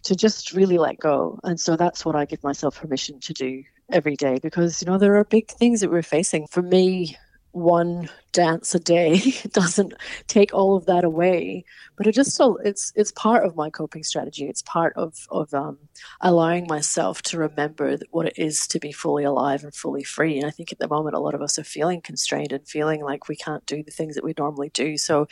to 0.04 0.16
just 0.16 0.54
really 0.54 0.78
let 0.78 0.98
go. 0.98 1.40
And 1.44 1.60
so 1.60 1.76
that's 1.76 2.06
what 2.06 2.16
I 2.16 2.26
give 2.26 2.42
myself 2.44 2.80
permission 2.80 3.20
to 3.20 3.34
do 3.34 3.64
every 3.92 4.16
day 4.16 4.40
because 4.42 4.82
you 4.82 4.86
know 4.86 4.98
there 4.98 5.16
are 5.16 5.26
big 5.26 5.50
things 5.50 5.82
that 5.82 5.92
we're 5.92 6.02
facing. 6.02 6.48
For 6.48 6.62
me, 6.62 7.18
one 7.52 8.10
dance 8.32 8.76
a 8.76 8.80
day. 8.80 9.20
Doesn't 9.52 9.94
take 10.28 10.54
all 10.54 10.76
of 10.76 10.86
that 10.86 11.04
away. 11.04 11.66
But 11.98 12.08
it 12.08 12.14
just 12.14 12.32
still 12.32 12.58
it's 12.64 12.94
it's 12.96 13.12
part 13.14 13.46
of 13.46 13.56
my 13.56 13.70
coping 13.70 14.04
strategy. 14.04 14.46
It's 14.48 14.62
part 14.62 14.94
of 14.96 15.28
of 15.30 15.54
um, 15.54 15.78
allowing 16.22 16.68
myself 16.68 17.22
to 17.24 17.38
remember 17.38 17.98
what 18.12 18.28
it 18.28 18.38
is 18.38 18.68
to 18.68 18.80
be 18.80 18.92
fully 18.92 19.24
alive 19.24 19.64
and 19.64 19.74
fully 19.74 20.04
free. 20.04 20.38
And 20.38 20.46
i 20.46 20.52
think 20.52 20.72
at 20.72 20.80
the 20.80 20.88
moment 20.88 21.16
a 21.16 21.20
lot 21.20 21.36
of 21.36 21.42
us 21.42 21.58
are 21.60 21.64
feeling 21.64 22.02
constrained 22.02 22.54
and 22.54 22.68
feeling 22.68 23.04
like 23.04 23.28
we 23.28 23.36
can't 23.36 23.66
do 23.66 23.84
the 23.84 23.92
things 23.92 24.16
that 24.16 24.24
we 24.24 24.34
normally 24.38 24.70
do. 24.70 24.98
So 24.98 25.28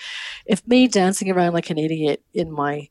if 0.45 0.65
me 0.67 0.87
dancing 0.87 1.31
around 1.31 1.53
like 1.53 1.69
an 1.69 1.77
idiot 1.77 2.23
in 2.33 2.51
my 2.51 2.89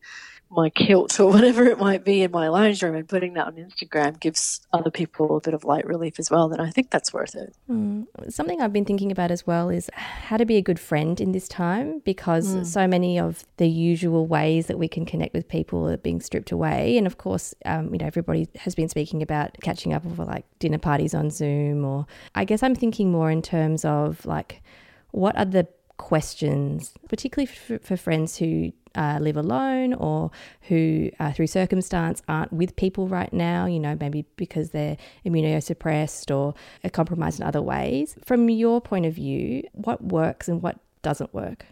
my 0.56 0.70
kilt 0.70 1.18
or 1.20 1.26
whatever 1.30 1.64
it 1.64 1.78
might 1.78 2.04
be 2.04 2.22
in 2.22 2.30
my 2.30 2.48
lounge 2.48 2.82
room 2.82 2.94
and 2.94 3.08
putting 3.08 3.34
that 3.34 3.46
on 3.46 3.54
Instagram 3.54 4.18
gives 4.18 4.66
other 4.72 4.90
people 4.90 5.36
a 5.36 5.40
bit 5.40 5.54
of 5.54 5.64
light 5.64 5.86
relief 5.86 6.18
as 6.18 6.30
well, 6.30 6.48
then 6.48 6.60
I 6.60 6.70
think 6.70 6.90
that's 6.90 7.12
worth 7.12 7.34
it. 7.34 7.54
Mm. 7.70 8.06
Something 8.30 8.60
I've 8.60 8.72
been 8.72 8.84
thinking 8.84 9.12
about 9.12 9.30
as 9.30 9.46
well 9.46 9.68
is 9.68 9.90
how 9.94 10.36
to 10.36 10.46
be 10.46 10.56
a 10.56 10.62
good 10.62 10.80
friend 10.80 11.20
in 11.20 11.32
this 11.32 11.48
time 11.48 12.00
because 12.04 12.48
mm. 12.48 12.66
so 12.66 12.86
many 12.86 13.18
of 13.18 13.44
the 13.58 13.68
usual 13.68 14.26
ways 14.26 14.66
that 14.66 14.78
we 14.78 14.88
can 14.88 15.04
connect 15.04 15.34
with 15.34 15.48
people 15.48 15.88
are 15.88 15.96
being 15.96 16.20
stripped 16.20 16.50
away. 16.50 16.96
And 16.96 17.06
of 17.06 17.18
course, 17.18 17.54
um, 17.64 17.92
you 17.92 17.98
know, 17.98 18.06
everybody 18.06 18.48
has 18.56 18.74
been 18.74 18.88
speaking 18.88 19.22
about 19.22 19.56
catching 19.62 19.92
up 19.92 20.06
over 20.06 20.24
like 20.24 20.46
dinner 20.58 20.78
parties 20.78 21.14
on 21.14 21.30
Zoom, 21.30 21.84
or 21.84 22.06
I 22.34 22.44
guess 22.44 22.62
I'm 22.62 22.74
thinking 22.74 23.12
more 23.12 23.30
in 23.30 23.42
terms 23.42 23.84
of 23.84 24.24
like, 24.24 24.62
what 25.10 25.36
are 25.36 25.44
the 25.44 25.68
questions, 25.96 26.92
particularly 27.08 27.46
for, 27.46 27.78
for 27.78 27.96
friends 27.96 28.36
who 28.36 28.72
uh, 28.96 29.18
live 29.20 29.36
alone 29.36 29.94
or 29.94 30.30
who, 30.62 31.10
uh, 31.20 31.32
through 31.32 31.46
circumstance, 31.46 32.22
aren't 32.28 32.52
with 32.52 32.76
people 32.76 33.08
right 33.08 33.32
now, 33.32 33.66
you 33.66 33.78
know, 33.78 33.96
maybe 34.00 34.24
because 34.36 34.70
they're 34.70 34.96
immunosuppressed 35.24 36.34
or 36.34 36.54
are 36.84 36.90
compromised 36.90 37.40
in 37.40 37.46
other 37.46 37.62
ways. 37.62 38.16
From 38.24 38.48
your 38.48 38.80
point 38.80 39.06
of 39.06 39.14
view, 39.14 39.62
what 39.72 40.02
works 40.02 40.48
and 40.48 40.62
what 40.62 40.78
doesn't 41.02 41.32
work? 41.34 41.66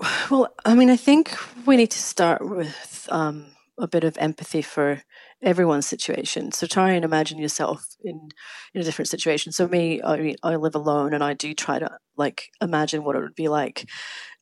Well, 0.30 0.52
I 0.64 0.74
mean, 0.74 0.90
I 0.90 0.96
think 0.96 1.36
we 1.66 1.76
need 1.76 1.90
to 1.90 1.98
start 1.98 2.46
with 2.46 3.08
um, 3.10 3.46
a 3.78 3.86
bit 3.86 4.04
of 4.04 4.16
empathy 4.18 4.62
for 4.62 5.02
everyone's 5.44 5.86
situation. 5.86 6.52
So 6.52 6.66
try 6.66 6.92
and 6.92 7.04
imagine 7.04 7.38
yourself 7.38 7.86
in 8.04 8.30
in 8.74 8.80
a 8.80 8.84
different 8.84 9.08
situation. 9.08 9.52
So 9.52 9.68
me, 9.68 10.02
I 10.02 10.16
mean, 10.16 10.36
I 10.42 10.56
live 10.56 10.74
alone, 10.74 11.14
and 11.14 11.22
I 11.24 11.34
do 11.34 11.54
try 11.54 11.78
to 11.78 11.98
like 12.16 12.50
imagine 12.62 13.04
what 13.04 13.16
it 13.16 13.20
would 13.20 13.34
be 13.34 13.48
like 13.48 13.88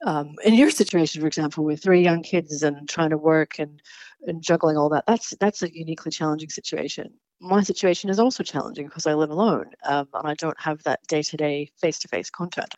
um, 0.07 0.35
in 0.45 0.55
your 0.55 0.71
situation, 0.71 1.21
for 1.21 1.27
example, 1.27 1.65
with 1.65 1.83
three 1.83 2.03
young 2.03 2.23
kids 2.23 2.63
and 2.63 2.89
trying 2.89 3.11
to 3.11 3.19
work 3.19 3.59
and 3.59 3.81
and 4.27 4.43
juggling 4.43 4.77
all 4.77 4.89
that. 4.91 5.05
That's 5.07 5.35
that's 5.41 5.63
a 5.63 5.75
uniquely 5.75 6.11
challenging 6.13 6.51
situation. 6.51 7.13
My 7.41 7.63
situation 7.63 8.11
is 8.11 8.21
also 8.21 8.45
challenging 8.45 8.87
because 8.87 9.07
I 9.07 9.15
live 9.15 9.31
alone 9.31 9.71
um, 9.85 10.09
and 10.15 10.29
I 10.29 10.35
don't 10.35 10.61
have 10.61 10.83
that 10.85 11.01
day 11.09 11.23
to 11.23 11.37
day 11.37 11.73
face 11.81 11.99
to 12.01 12.09
face 12.09 12.31
contact. 12.31 12.77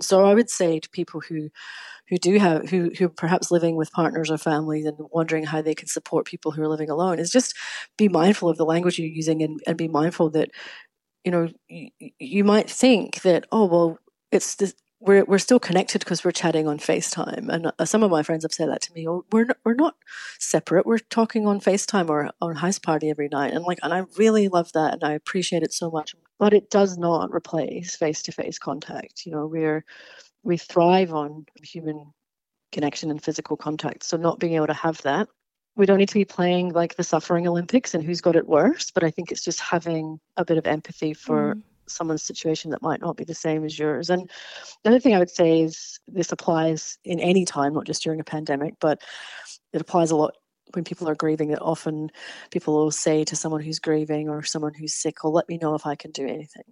So 0.00 0.24
I 0.24 0.34
would 0.34 0.50
say 0.50 0.80
to 0.80 0.88
people 0.90 1.20
who 1.20 1.50
who 2.08 2.18
do 2.18 2.38
have 2.38 2.68
who 2.70 2.90
who 2.98 3.06
are 3.06 3.10
perhaps 3.10 3.50
living 3.50 3.76
with 3.76 3.92
partners 3.92 4.30
or 4.30 4.38
families 4.38 4.86
and 4.86 4.96
wondering 5.12 5.44
how 5.44 5.62
they 5.62 5.74
can 5.74 5.88
support 5.88 6.26
people 6.26 6.52
who 6.52 6.62
are 6.62 6.68
living 6.68 6.90
alone 6.90 7.18
is 7.18 7.30
just 7.30 7.54
be 7.98 8.08
mindful 8.08 8.48
of 8.50 8.58
the 8.58 8.66
language 8.66 8.98
you're 8.98 9.08
using 9.08 9.42
and, 9.42 9.60
and 9.66 9.78
be 9.78 9.88
mindful 9.88 10.30
that 10.30 10.50
you 11.24 11.32
know 11.32 11.48
you, 11.68 11.90
you 12.18 12.44
might 12.44 12.70
think 12.70 13.22
that 13.22 13.46
oh 13.52 13.66
well 13.66 13.98
it's 14.32 14.56
this 14.56 14.74
we're 15.04 15.24
we're 15.24 15.38
still 15.38 15.60
connected 15.60 15.98
because 16.00 16.24
we're 16.24 16.32
chatting 16.32 16.66
on 16.66 16.78
FaceTime, 16.78 17.48
and 17.48 17.72
uh, 17.78 17.84
some 17.84 18.02
of 18.02 18.10
my 18.10 18.22
friends 18.22 18.42
have 18.42 18.52
said 18.52 18.70
that 18.70 18.80
to 18.82 18.92
me. 18.94 19.06
Oh, 19.06 19.24
we're 19.30 19.44
not, 19.44 19.58
we're 19.64 19.74
not 19.74 19.96
separate. 20.38 20.86
We're 20.86 20.98
talking 20.98 21.46
on 21.46 21.60
FaceTime 21.60 22.08
or 22.08 22.30
on 22.40 22.56
House 22.56 22.78
Party 22.78 23.10
every 23.10 23.28
night, 23.28 23.52
and 23.52 23.64
like, 23.64 23.78
and 23.82 23.92
I 23.92 24.04
really 24.16 24.48
love 24.48 24.72
that, 24.72 24.94
and 24.94 25.04
I 25.04 25.12
appreciate 25.12 25.62
it 25.62 25.72
so 25.72 25.90
much. 25.90 26.14
But 26.38 26.54
it 26.54 26.70
does 26.70 26.96
not 26.96 27.32
replace 27.32 27.94
face 27.94 28.22
to 28.22 28.32
face 28.32 28.58
contact. 28.58 29.26
You 29.26 29.32
know, 29.32 29.46
we're 29.46 29.84
we 30.42 30.56
thrive 30.56 31.12
on 31.12 31.46
human 31.62 32.12
connection 32.72 33.10
and 33.10 33.22
physical 33.22 33.56
contact. 33.56 34.04
So 34.04 34.16
not 34.16 34.38
being 34.38 34.54
able 34.54 34.66
to 34.68 34.74
have 34.74 35.00
that, 35.02 35.28
we 35.76 35.86
don't 35.86 35.98
need 35.98 36.08
to 36.08 36.14
be 36.14 36.24
playing 36.24 36.72
like 36.72 36.96
the 36.96 37.04
suffering 37.04 37.46
Olympics 37.46 37.94
and 37.94 38.02
who's 38.02 38.20
got 38.22 38.36
it 38.36 38.48
worse. 38.48 38.90
But 38.90 39.04
I 39.04 39.10
think 39.10 39.30
it's 39.30 39.44
just 39.44 39.60
having 39.60 40.18
a 40.38 40.44
bit 40.44 40.56
of 40.56 40.66
empathy 40.66 41.12
for. 41.12 41.56
Mm 41.56 41.62
someone's 41.86 42.22
situation 42.22 42.70
that 42.70 42.82
might 42.82 43.00
not 43.00 43.16
be 43.16 43.24
the 43.24 43.34
same 43.34 43.64
as 43.64 43.78
yours. 43.78 44.10
And 44.10 44.30
the 44.82 44.90
other 44.90 45.00
thing 45.00 45.14
I 45.14 45.18
would 45.18 45.30
say 45.30 45.62
is 45.62 46.00
this 46.08 46.32
applies 46.32 46.98
in 47.04 47.20
any 47.20 47.44
time, 47.44 47.74
not 47.74 47.86
just 47.86 48.02
during 48.02 48.20
a 48.20 48.24
pandemic, 48.24 48.74
but 48.80 49.02
it 49.72 49.80
applies 49.80 50.10
a 50.10 50.16
lot 50.16 50.34
when 50.72 50.84
people 50.84 51.08
are 51.08 51.14
grieving 51.14 51.50
that 51.50 51.60
often 51.60 52.10
people 52.50 52.74
will 52.74 52.90
say 52.90 53.24
to 53.24 53.36
someone 53.36 53.60
who's 53.60 53.78
grieving 53.78 54.28
or 54.28 54.42
someone 54.42 54.74
who's 54.74 54.94
sick, 54.94 55.22
"Well, 55.22 55.32
let 55.32 55.48
me 55.48 55.58
know 55.58 55.74
if 55.74 55.86
I 55.86 55.94
can 55.94 56.10
do 56.10 56.26
anything." 56.26 56.64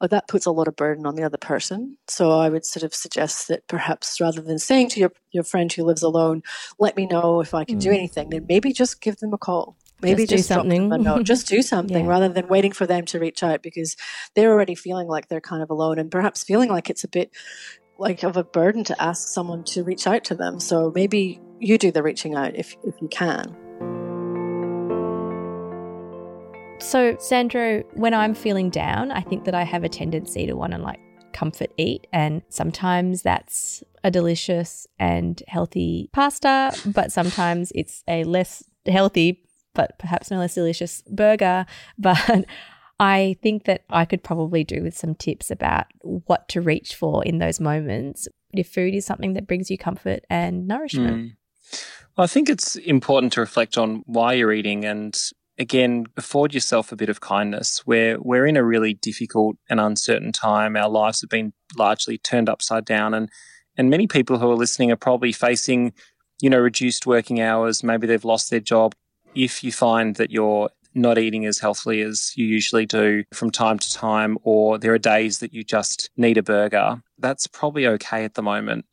Like 0.00 0.10
that 0.10 0.28
puts 0.28 0.46
a 0.46 0.52
lot 0.52 0.68
of 0.68 0.76
burden 0.76 1.06
on 1.06 1.14
the 1.14 1.24
other 1.24 1.38
person. 1.38 1.96
So 2.06 2.30
I 2.30 2.48
would 2.48 2.64
sort 2.64 2.84
of 2.84 2.94
suggest 2.94 3.48
that 3.48 3.66
perhaps 3.66 4.20
rather 4.20 4.40
than 4.40 4.58
saying 4.58 4.90
to 4.90 5.00
your, 5.00 5.12
your 5.32 5.44
friend 5.44 5.72
who 5.72 5.84
lives 5.84 6.02
alone, 6.02 6.42
let 6.78 6.96
me 6.96 7.06
know 7.06 7.40
if 7.40 7.54
I 7.54 7.64
can 7.64 7.78
mm. 7.78 7.82
do 7.82 7.90
anything, 7.90 8.30
then 8.30 8.46
maybe 8.48 8.72
just 8.72 9.00
give 9.00 9.16
them 9.16 9.32
a 9.32 9.38
call 9.38 9.76
maybe 10.00 10.22
just, 10.22 10.30
just 10.30 10.48
do 10.48 10.54
something. 10.54 10.88
but 10.88 11.00
no 11.00 11.22
just 11.22 11.48
do 11.48 11.62
something 11.62 12.04
yeah. 12.04 12.10
rather 12.10 12.28
than 12.28 12.46
waiting 12.48 12.72
for 12.72 12.86
them 12.86 13.04
to 13.04 13.18
reach 13.18 13.42
out 13.42 13.62
because 13.62 13.96
they're 14.34 14.52
already 14.52 14.74
feeling 14.74 15.08
like 15.08 15.28
they're 15.28 15.40
kind 15.40 15.62
of 15.62 15.70
alone 15.70 15.98
and 15.98 16.10
perhaps 16.10 16.44
feeling 16.44 16.68
like 16.68 16.90
it's 16.90 17.04
a 17.04 17.08
bit 17.08 17.30
like 17.98 18.22
of 18.22 18.36
a 18.36 18.44
burden 18.44 18.84
to 18.84 19.02
ask 19.02 19.28
someone 19.28 19.64
to 19.64 19.82
reach 19.82 20.06
out 20.06 20.24
to 20.24 20.34
them. 20.34 20.60
So 20.60 20.92
maybe 20.94 21.40
you 21.58 21.78
do 21.78 21.90
the 21.90 22.02
reaching 22.02 22.34
out 22.34 22.54
if 22.54 22.76
if 22.84 22.94
you 23.00 23.08
can. 23.08 23.56
So 26.80 27.16
sandro 27.18 27.82
when 27.94 28.14
i'm 28.14 28.34
feeling 28.34 28.70
down 28.70 29.10
i 29.10 29.20
think 29.20 29.44
that 29.46 29.54
i 29.54 29.64
have 29.64 29.82
a 29.82 29.88
tendency 29.88 30.46
to 30.46 30.54
want 30.54 30.72
to 30.72 30.78
like 30.78 31.00
comfort 31.32 31.70
eat 31.76 32.06
and 32.12 32.40
sometimes 32.50 33.22
that's 33.22 33.82
a 34.04 34.12
delicious 34.12 34.86
and 34.96 35.42
healthy 35.48 36.08
pasta 36.12 36.72
but 36.86 37.10
sometimes 37.10 37.72
it's 37.74 38.04
a 38.06 38.22
less 38.22 38.62
healthy 38.86 39.47
but 39.74 39.98
perhaps 39.98 40.30
no 40.30 40.38
less 40.38 40.54
delicious 40.54 41.02
burger. 41.02 41.66
But 41.98 42.46
I 43.00 43.36
think 43.42 43.64
that 43.64 43.84
I 43.90 44.04
could 44.04 44.24
probably 44.24 44.64
do 44.64 44.82
with 44.82 44.96
some 44.96 45.14
tips 45.14 45.50
about 45.50 45.86
what 46.00 46.48
to 46.50 46.60
reach 46.60 46.94
for 46.94 47.24
in 47.24 47.38
those 47.38 47.60
moments 47.60 48.26
if 48.52 48.68
food 48.68 48.94
is 48.94 49.06
something 49.06 49.34
that 49.34 49.46
brings 49.46 49.70
you 49.70 49.78
comfort 49.78 50.24
and 50.28 50.66
nourishment. 50.66 51.16
Mm. 51.16 51.36
Well, 52.16 52.24
I 52.24 52.26
think 52.26 52.48
it's 52.48 52.76
important 52.76 53.32
to 53.34 53.40
reflect 53.40 53.78
on 53.78 54.02
why 54.06 54.32
you're 54.32 54.52
eating 54.52 54.84
and 54.84 55.16
again 55.58 56.06
afford 56.16 56.54
yourself 56.54 56.90
a 56.90 56.96
bit 56.96 57.08
of 57.08 57.20
kindness. 57.20 57.86
We're 57.86 58.20
we're 58.20 58.46
in 58.46 58.56
a 58.56 58.64
really 58.64 58.94
difficult 58.94 59.56
and 59.68 59.78
uncertain 59.78 60.32
time. 60.32 60.76
Our 60.76 60.88
lives 60.88 61.20
have 61.20 61.30
been 61.30 61.52
largely 61.76 62.18
turned 62.18 62.48
upside 62.48 62.84
down 62.84 63.14
and 63.14 63.28
and 63.76 63.90
many 63.90 64.08
people 64.08 64.38
who 64.38 64.50
are 64.50 64.56
listening 64.56 64.90
are 64.90 64.96
probably 64.96 65.30
facing 65.30 65.92
you 66.40 66.50
know 66.50 66.58
reduced 66.58 67.06
working 67.06 67.40
hours, 67.40 67.84
maybe 67.84 68.06
they've 68.06 68.24
lost 68.24 68.50
their 68.50 68.60
job, 68.60 68.94
if 69.34 69.62
you 69.62 69.72
find 69.72 70.16
that 70.16 70.30
you're 70.30 70.70
not 70.94 71.18
eating 71.18 71.46
as 71.46 71.58
healthily 71.58 72.00
as 72.00 72.32
you 72.36 72.46
usually 72.46 72.86
do 72.86 73.24
from 73.32 73.50
time 73.50 73.78
to 73.78 73.92
time, 73.92 74.38
or 74.42 74.78
there 74.78 74.92
are 74.92 74.98
days 74.98 75.38
that 75.38 75.52
you 75.52 75.62
just 75.62 76.10
need 76.16 76.38
a 76.38 76.42
burger, 76.42 77.02
that's 77.18 77.46
probably 77.46 77.86
okay 77.86 78.24
at 78.24 78.34
the 78.34 78.42
moment. 78.42 78.84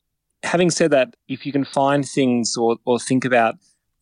Having 0.42 0.70
said 0.70 0.90
that, 0.92 1.16
if 1.28 1.44
you 1.44 1.52
can 1.52 1.64
find 1.64 2.06
things 2.06 2.56
or, 2.56 2.76
or 2.84 3.00
think 3.00 3.24
about 3.24 3.56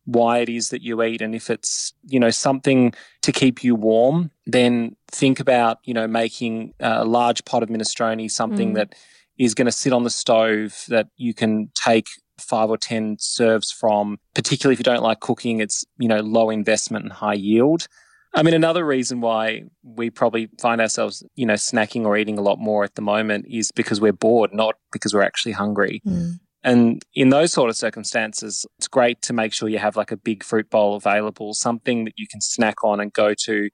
why 0.07 0.38
it 0.38 0.49
is 0.49 0.68
that 0.68 0.83
you 0.83 1.03
eat 1.03 1.23
and 1.23 1.35
if 1.35 1.49
it's 1.49 1.94
you 2.05 2.20
know 2.20 2.31
something 2.31 2.92
to 3.23 3.33
keep 3.33 3.64
you 3.64 3.75
warm 3.75 4.31
then 4.47 4.94
think 5.09 5.40
about 5.40 5.79
you 5.85 5.94
know 5.94 6.07
making 6.07 6.75
a 6.81 7.05
large 7.05 7.44
pot 7.47 7.62
of 7.62 7.70
minestrone 7.70 8.31
something 8.31 8.73
mm. 8.73 8.75
that 8.75 8.94
is 9.38 9.55
going 9.55 9.66
to 9.66 9.73
sit 9.73 9.92
on 9.92 10.05
the 10.05 10.11
stove 10.11 10.85
that 10.88 11.09
you 11.16 11.33
can 11.33 11.70
take 11.75 12.07
five 12.38 12.70
or 12.70 12.77
10 12.77 13.16
serves 13.18 13.70
from, 13.70 14.18
particularly 14.35 14.75
if 14.75 14.79
you 14.79 14.85
don't 14.85 15.03
like 15.03 15.20
cooking, 15.20 15.61
it's, 15.61 15.85
you 15.99 16.09
know, 16.09 16.20
low 16.20 16.51
investment 16.51 17.05
and 17.05 17.12
high 17.12 17.35
yield. 17.35 17.87
I 18.35 18.42
mean, 18.42 18.55
another 18.55 18.85
reason 18.85 19.20
why 19.20 19.62
we 19.85 20.11
probably 20.11 20.49
find 20.61 20.81
ourselves, 20.81 21.23
you 21.37 21.47
know, 21.47 21.55
snacking 21.55 22.05
or 22.05 22.16
eating 22.16 22.37
a 22.37 22.42
lot 22.42 22.59
more 22.59 22.83
at 22.83 22.97
the 22.97 23.03
moment 23.03 23.47
is 23.49 23.70
because 23.70 24.01
we're 24.01 24.12
bored, 24.12 24.53
not 24.53 24.75
because 24.92 25.14
we're 25.14 25.23
actually 25.23 25.53
hungry. 25.53 26.03
Mm. 26.05 26.40
And 26.64 27.03
in 27.14 27.29
those 27.29 27.53
sort 27.53 27.70
of 27.70 27.77
circumstances, 27.77 28.66
it's 28.79 28.88
great 28.88 29.23
to 29.23 29.33
make 29.33 29.53
sure 29.53 29.68
you 29.68 29.79
have 29.79 29.97
like 29.97 30.11
a 30.11 30.16
big 30.16 30.42
fruit 30.42 30.68
bowl 30.70 30.97
available, 30.97 31.55
something 31.55 32.07
that 32.07 32.14
you 32.16 32.27
can 32.27 32.40
snack 32.40 32.83
on 32.83 33.01
and 33.01 33.12
go 33.12 33.35
to 33.44 33.68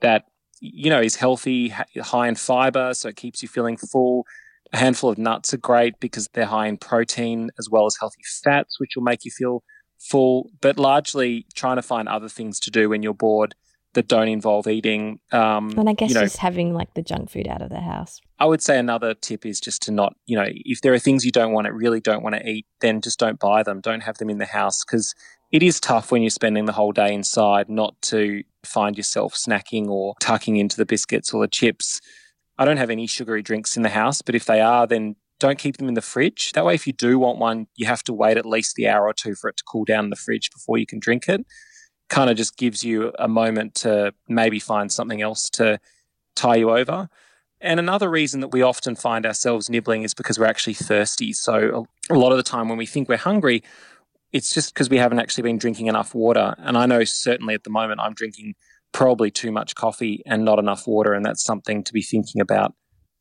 that, 0.00 0.26
you 0.60 0.90
know, 0.90 1.00
is 1.00 1.16
healthy, 1.16 1.70
high 1.70 2.28
in 2.28 2.34
fiber, 2.34 2.94
so 2.94 3.08
it 3.08 3.16
keeps 3.16 3.42
you 3.42 3.48
feeling 3.48 3.78
full, 3.78 4.26
A 4.74 4.76
handful 4.76 5.08
of 5.08 5.18
nuts 5.18 5.54
are 5.54 5.58
great 5.58 6.00
because 6.00 6.28
they're 6.34 6.46
high 6.46 6.66
in 6.66 6.78
protein 6.78 7.50
as 7.60 7.70
well 7.70 7.86
as 7.86 7.96
healthy 8.00 8.22
fats, 8.42 8.80
which 8.80 8.96
will 8.96 9.04
make 9.04 9.24
you 9.24 9.30
feel 9.30 9.62
full, 10.00 10.50
but 10.60 10.80
largely 10.80 11.46
trying 11.54 11.76
to 11.76 11.82
find 11.82 12.08
other 12.08 12.28
things 12.28 12.58
to 12.58 12.72
do 12.72 12.88
when 12.88 13.00
you're 13.00 13.14
bored 13.14 13.54
that 13.94 14.08
don't 14.08 14.26
involve 14.26 14.66
eating. 14.66 15.20
Um, 15.30 15.70
and 15.78 15.88
I 15.88 15.92
guess 15.92 16.08
you 16.08 16.14
know, 16.14 16.22
just 16.22 16.38
having 16.38 16.74
like 16.74 16.92
the 16.94 17.02
junk 17.02 17.30
food 17.30 17.46
out 17.46 17.62
of 17.62 17.70
the 17.70 17.80
house. 17.80 18.20
I 18.40 18.46
would 18.46 18.60
say 18.60 18.76
another 18.76 19.14
tip 19.14 19.46
is 19.46 19.60
just 19.60 19.80
to 19.82 19.92
not, 19.92 20.14
you 20.26 20.36
know, 20.36 20.48
if 20.48 20.80
there 20.80 20.92
are 20.92 20.98
things 20.98 21.24
you 21.24 21.30
don't 21.30 21.52
want 21.52 21.66
to 21.66 21.72
really 21.72 22.00
don't 22.00 22.24
want 22.24 22.34
to 22.34 22.44
eat, 22.44 22.66
then 22.80 23.00
just 23.00 23.20
don't 23.20 23.38
buy 23.38 23.62
them. 23.62 23.80
Don't 23.80 24.02
have 24.02 24.18
them 24.18 24.28
in 24.28 24.38
the 24.38 24.46
house 24.46 24.84
because 24.84 25.14
it 25.52 25.62
is 25.62 25.78
tough 25.78 26.10
when 26.10 26.22
you're 26.22 26.30
spending 26.30 26.64
the 26.64 26.72
whole 26.72 26.90
day 26.90 27.14
inside 27.14 27.68
not 27.68 27.94
to 28.02 28.42
find 28.64 28.96
yourself 28.96 29.34
snacking 29.34 29.86
or 29.86 30.14
tucking 30.20 30.56
into 30.56 30.76
the 30.76 30.86
biscuits 30.86 31.32
or 31.32 31.42
the 31.42 31.48
chips. 31.48 32.00
I 32.58 32.64
don't 32.64 32.76
have 32.76 32.90
any 32.90 33.06
sugary 33.06 33.42
drinks 33.42 33.76
in 33.76 33.82
the 33.82 33.88
house, 33.88 34.22
but 34.22 34.34
if 34.34 34.44
they 34.44 34.60
are, 34.60 34.86
then 34.86 35.16
don't 35.40 35.58
keep 35.58 35.76
them 35.76 35.88
in 35.88 35.94
the 35.94 36.00
fridge. 36.00 36.52
That 36.52 36.64
way, 36.64 36.74
if 36.74 36.86
you 36.86 36.92
do 36.92 37.18
want 37.18 37.38
one, 37.38 37.66
you 37.74 37.86
have 37.86 38.04
to 38.04 38.12
wait 38.12 38.36
at 38.36 38.46
least 38.46 38.76
the 38.76 38.88
hour 38.88 39.06
or 39.06 39.12
two 39.12 39.34
for 39.34 39.50
it 39.50 39.56
to 39.56 39.64
cool 39.64 39.84
down 39.84 40.04
in 40.04 40.10
the 40.10 40.16
fridge 40.16 40.50
before 40.52 40.78
you 40.78 40.86
can 40.86 41.00
drink 41.00 41.28
it 41.28 41.44
kind 42.08 42.30
of 42.30 42.36
just 42.36 42.56
gives 42.56 42.84
you 42.84 43.12
a 43.18 43.28
moment 43.28 43.74
to 43.74 44.12
maybe 44.28 44.58
find 44.58 44.92
something 44.92 45.22
else 45.22 45.48
to 45.50 45.78
tie 46.36 46.56
you 46.56 46.70
over. 46.70 47.08
And 47.60 47.80
another 47.80 48.10
reason 48.10 48.40
that 48.40 48.48
we 48.48 48.62
often 48.62 48.94
find 48.94 49.24
ourselves 49.24 49.70
nibbling 49.70 50.02
is 50.02 50.12
because 50.12 50.38
we're 50.38 50.46
actually 50.46 50.74
thirsty. 50.74 51.32
So 51.32 51.86
a 52.10 52.14
lot 52.14 52.30
of 52.30 52.36
the 52.36 52.42
time 52.42 52.68
when 52.68 52.76
we 52.76 52.86
think 52.86 53.08
we're 53.08 53.16
hungry, 53.16 53.62
it's 54.32 54.52
just 54.52 54.74
because 54.74 54.90
we 54.90 54.98
haven't 54.98 55.20
actually 55.20 55.42
been 55.42 55.58
drinking 55.58 55.86
enough 55.86 56.14
water. 56.14 56.54
And 56.58 56.76
I 56.76 56.86
know 56.86 57.04
certainly 57.04 57.54
at 57.54 57.64
the 57.64 57.70
moment 57.70 58.00
I'm 58.00 58.14
drinking 58.14 58.54
probably 58.94 59.30
too 59.30 59.52
much 59.52 59.74
coffee 59.74 60.22
and 60.24 60.44
not 60.44 60.58
enough 60.58 60.86
water. 60.86 61.12
And 61.12 61.26
that's 61.26 61.44
something 61.44 61.84
to 61.84 61.92
be 61.92 62.00
thinking 62.00 62.40
about. 62.40 62.72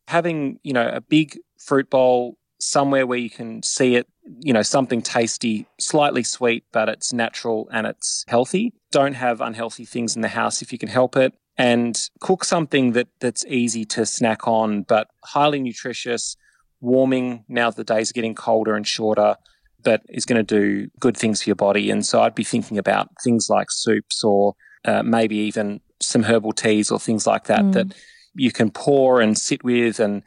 Having, 0.07 0.59
you 0.63 0.71
know, 0.71 0.87
a 0.87 1.01
big 1.01 1.37
fruit 1.59 1.89
bowl 1.89 2.37
somewhere 2.59 3.05
where 3.05 3.17
you 3.17 3.29
can 3.29 3.61
see 3.63 3.95
it, 3.95 4.07
you 4.39 4.53
know, 4.53 4.61
something 4.61 5.01
tasty, 5.01 5.67
slightly 5.79 6.23
sweet, 6.23 6.63
but 6.71 6.87
it's 6.87 7.11
natural 7.11 7.67
and 7.73 7.87
it's 7.87 8.23
healthy. 8.27 8.71
Don't 8.91 9.15
have 9.15 9.41
unhealthy 9.41 9.83
things 9.83 10.15
in 10.15 10.21
the 10.21 10.29
house 10.29 10.61
if 10.61 10.71
you 10.71 10.77
can 10.77 10.89
help 10.89 11.17
it. 11.17 11.33
And 11.57 11.99
cook 12.21 12.45
something 12.45 12.93
that, 12.93 13.07
that's 13.19 13.45
easy 13.45 13.83
to 13.85 14.05
snack 14.05 14.47
on, 14.47 14.83
but 14.83 15.07
highly 15.23 15.59
nutritious, 15.59 16.37
warming 16.81 17.45
now 17.47 17.69
that 17.69 17.75
the 17.75 17.93
days 17.93 18.11
are 18.11 18.13
getting 18.13 18.35
colder 18.35 18.75
and 18.75 18.87
shorter, 18.87 19.35
but 19.83 20.01
is 20.09 20.25
going 20.25 20.43
to 20.43 20.43
do 20.43 20.89
good 20.99 21.17
things 21.17 21.43
for 21.43 21.49
your 21.49 21.55
body. 21.55 21.89
And 21.89 22.05
so 22.05 22.21
I'd 22.21 22.35
be 22.35 22.43
thinking 22.43 22.77
about 22.77 23.09
things 23.23 23.47
like 23.49 23.67
soups 23.69 24.23
or 24.23 24.55
uh, 24.85 25.03
maybe 25.03 25.37
even 25.37 25.81
some 25.99 26.23
herbal 26.23 26.53
teas 26.53 26.91
or 26.91 26.99
things 26.99 27.25
like 27.25 27.45
that 27.45 27.61
mm. 27.61 27.73
that 27.73 27.93
you 28.35 28.51
can 28.51 28.71
pour 28.71 29.21
and 29.21 29.37
sit 29.37 29.63
with 29.63 29.99
and 29.99 30.23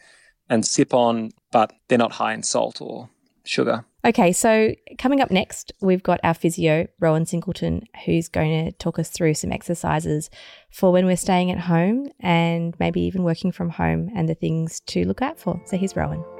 and 0.48 0.64
sip 0.64 0.94
on, 0.94 1.32
but 1.50 1.72
they're 1.88 1.98
not 1.98 2.12
high 2.12 2.32
in 2.32 2.42
salt 2.42 2.80
or 2.80 3.08
sugar. 3.44 3.84
Okay, 4.04 4.32
so 4.32 4.72
coming 4.98 5.20
up 5.20 5.32
next, 5.32 5.72
we've 5.80 6.02
got 6.02 6.20
our 6.22 6.34
physio, 6.34 6.86
Rowan 7.00 7.26
Singleton, 7.26 7.88
who's 8.04 8.28
going 8.28 8.66
to 8.66 8.72
talk 8.72 9.00
us 9.00 9.10
through 9.10 9.34
some 9.34 9.50
exercises 9.50 10.30
for 10.70 10.92
when 10.92 11.06
we're 11.06 11.16
staying 11.16 11.50
at 11.50 11.58
home 11.58 12.08
and 12.20 12.76
maybe 12.78 13.00
even 13.00 13.24
working 13.24 13.50
from 13.50 13.70
home 13.70 14.10
and 14.14 14.28
the 14.28 14.34
things 14.36 14.78
to 14.86 15.04
look 15.04 15.22
out 15.22 15.40
for. 15.40 15.60
So 15.66 15.76
here's 15.76 15.96
Rowan. 15.96 16.35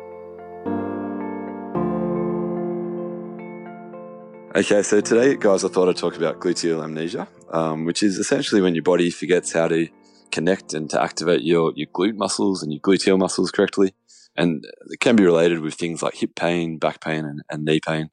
Okay, 4.56 4.82
so 4.82 5.02
today, 5.02 5.36
guys, 5.36 5.64
I 5.64 5.68
thought 5.68 5.86
I'd 5.86 5.98
talk 5.98 6.16
about 6.16 6.40
gluteal 6.40 6.82
amnesia, 6.82 7.28
um, 7.50 7.84
which 7.84 8.02
is 8.02 8.16
essentially 8.16 8.62
when 8.62 8.74
your 8.74 8.84
body 8.84 9.10
forgets 9.10 9.52
how 9.52 9.68
to 9.68 9.86
connect 10.32 10.72
and 10.72 10.88
to 10.88 11.02
activate 11.02 11.42
your, 11.42 11.74
your 11.76 11.88
glute 11.88 12.16
muscles 12.16 12.62
and 12.62 12.72
your 12.72 12.80
gluteal 12.80 13.18
muscles 13.18 13.50
correctly. 13.50 13.92
And 14.34 14.64
it 14.88 15.00
can 15.00 15.14
be 15.14 15.26
related 15.26 15.60
with 15.60 15.74
things 15.74 16.02
like 16.02 16.14
hip 16.14 16.34
pain, 16.36 16.78
back 16.78 17.02
pain, 17.02 17.26
and, 17.26 17.42
and 17.50 17.66
knee 17.66 17.80
pain. 17.86 18.08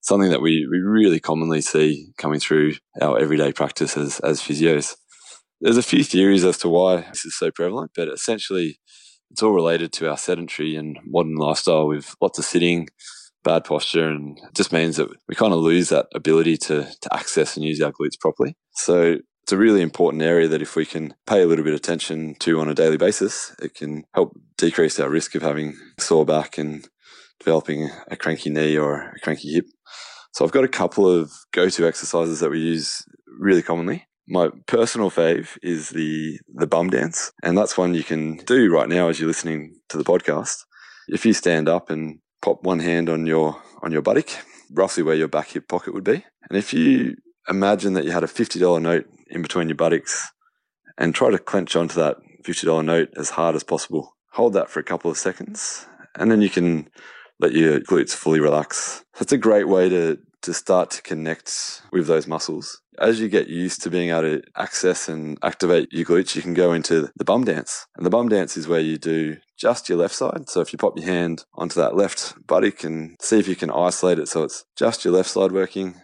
Something 0.00 0.30
that 0.30 0.40
we, 0.40 0.64
we 0.70 0.78
really 0.78 1.18
commonly 1.18 1.60
see 1.60 2.12
coming 2.18 2.38
through 2.38 2.74
our 3.02 3.18
everyday 3.18 3.52
practice 3.52 3.96
as, 3.96 4.20
as 4.20 4.40
physios. 4.40 4.94
There's 5.60 5.76
a 5.76 5.82
few 5.82 6.04
theories 6.04 6.44
as 6.44 6.58
to 6.58 6.68
why 6.68 7.00
this 7.00 7.24
is 7.24 7.36
so 7.36 7.50
prevalent, 7.50 7.90
but 7.96 8.06
essentially 8.06 8.78
it's 9.32 9.42
all 9.42 9.50
related 9.50 9.92
to 9.94 10.08
our 10.08 10.16
sedentary 10.16 10.76
and 10.76 11.00
modern 11.04 11.34
lifestyle 11.34 11.88
with 11.88 12.14
lots 12.20 12.38
of 12.38 12.44
sitting, 12.44 12.86
bad 13.44 13.64
posture, 13.64 14.08
and 14.08 14.38
just 14.54 14.72
means 14.72 14.96
that 14.96 15.08
we 15.28 15.34
kind 15.34 15.52
of 15.52 15.60
lose 15.60 15.88
that 15.88 16.06
ability 16.14 16.56
to, 16.56 16.88
to 17.00 17.14
access 17.14 17.56
and 17.56 17.64
use 17.64 17.80
our 17.80 17.92
glutes 17.92 18.18
properly. 18.20 18.56
So 18.72 19.16
it's 19.42 19.52
a 19.52 19.56
really 19.56 19.82
important 19.82 20.22
area 20.22 20.48
that 20.48 20.62
if 20.62 20.76
we 20.76 20.86
can 20.86 21.14
pay 21.26 21.42
a 21.42 21.46
little 21.46 21.64
bit 21.64 21.74
of 21.74 21.80
attention 21.80 22.36
to 22.40 22.60
on 22.60 22.68
a 22.68 22.74
daily 22.74 22.96
basis, 22.96 23.54
it 23.60 23.74
can 23.74 24.04
help 24.14 24.38
decrease 24.56 25.00
our 25.00 25.10
risk 25.10 25.34
of 25.34 25.42
having 25.42 25.76
sore 25.98 26.24
back 26.24 26.58
and 26.58 26.88
developing 27.38 27.90
a 28.10 28.16
cranky 28.16 28.50
knee 28.50 28.76
or 28.76 29.12
a 29.16 29.20
cranky 29.20 29.52
hip. 29.52 29.64
So 30.32 30.44
I've 30.44 30.52
got 30.52 30.64
a 30.64 30.68
couple 30.68 31.08
of 31.08 31.32
go-to 31.52 31.86
exercises 31.86 32.40
that 32.40 32.50
we 32.50 32.60
use 32.60 33.02
really 33.38 33.62
commonly. 33.62 34.06
My 34.28 34.50
personal 34.66 35.10
fave 35.10 35.58
is 35.62 35.88
the 35.88 36.38
the 36.54 36.68
bum 36.68 36.90
dance, 36.90 37.32
and 37.42 37.58
that's 37.58 37.76
one 37.76 37.94
you 37.94 38.04
can 38.04 38.36
do 38.46 38.72
right 38.72 38.88
now 38.88 39.08
as 39.08 39.18
you're 39.18 39.26
listening 39.26 39.80
to 39.88 39.98
the 39.98 40.04
podcast. 40.04 40.58
If 41.08 41.26
you 41.26 41.32
stand 41.32 41.68
up 41.68 41.90
and 41.90 42.20
pop 42.42 42.62
one 42.62 42.80
hand 42.80 43.08
on 43.08 43.26
your 43.26 43.60
on 43.82 43.92
your 43.92 44.02
buttock, 44.02 44.28
roughly 44.70 45.02
where 45.02 45.14
your 45.14 45.28
back 45.28 45.48
hip 45.50 45.68
pocket 45.68 45.94
would 45.94 46.04
be, 46.04 46.24
and 46.48 46.58
if 46.58 46.72
you 46.72 47.16
imagine 47.48 47.94
that 47.94 48.04
you 48.04 48.12
had 48.12 48.22
a 48.22 48.28
$50 48.28 48.82
note 48.82 49.06
in 49.28 49.42
between 49.42 49.68
your 49.68 49.76
buttocks 49.76 50.30
and 50.98 51.14
try 51.14 51.30
to 51.30 51.38
clench 51.38 51.74
onto 51.74 51.94
that 51.94 52.16
$50 52.44 52.84
note 52.84 53.08
as 53.16 53.30
hard 53.30 53.56
as 53.56 53.64
possible. 53.64 54.14
Hold 54.34 54.52
that 54.52 54.70
for 54.70 54.78
a 54.78 54.84
couple 54.84 55.10
of 55.10 55.16
seconds 55.16 55.86
and 56.16 56.30
then 56.30 56.40
you 56.40 56.50
can 56.50 56.88
let 57.38 57.52
your 57.52 57.80
glutes 57.80 58.14
fully 58.14 58.40
relax. 58.40 59.04
That's 59.18 59.32
a 59.32 59.38
great 59.38 59.68
way 59.68 59.88
to, 59.88 60.18
to 60.42 60.54
start 60.54 60.90
to 60.90 61.02
connect 61.02 61.82
with 61.92 62.06
those 62.06 62.26
muscles. 62.26 62.80
As 62.98 63.20
you 63.20 63.28
get 63.28 63.48
used 63.48 63.82
to 63.82 63.90
being 63.90 64.10
able 64.10 64.22
to 64.22 64.42
access 64.56 65.08
and 65.08 65.38
activate 65.42 65.88
your 65.92 66.04
glutes, 66.04 66.36
you 66.36 66.42
can 66.42 66.54
go 66.54 66.72
into 66.72 67.10
the 67.16 67.24
bum 67.24 67.44
dance. 67.44 67.86
And 67.96 68.04
the 68.04 68.10
bum 68.10 68.28
dance 68.28 68.56
is 68.56 68.68
where 68.68 68.80
you 68.80 68.98
do 68.98 69.36
just 69.58 69.88
your 69.88 69.98
left 69.98 70.14
side. 70.14 70.48
So 70.48 70.60
if 70.60 70.72
you 70.72 70.78
pop 70.78 70.96
your 70.96 71.06
hand 71.06 71.44
onto 71.54 71.80
that 71.80 71.96
left 71.96 72.34
buttock 72.46 72.84
and 72.84 73.16
see 73.20 73.38
if 73.38 73.48
you 73.48 73.56
can 73.56 73.70
isolate 73.70 74.18
it 74.18 74.28
so 74.28 74.42
it's 74.44 74.64
just 74.76 75.04
your 75.04 75.14
left 75.14 75.30
side 75.30 75.52
working, 75.52 75.94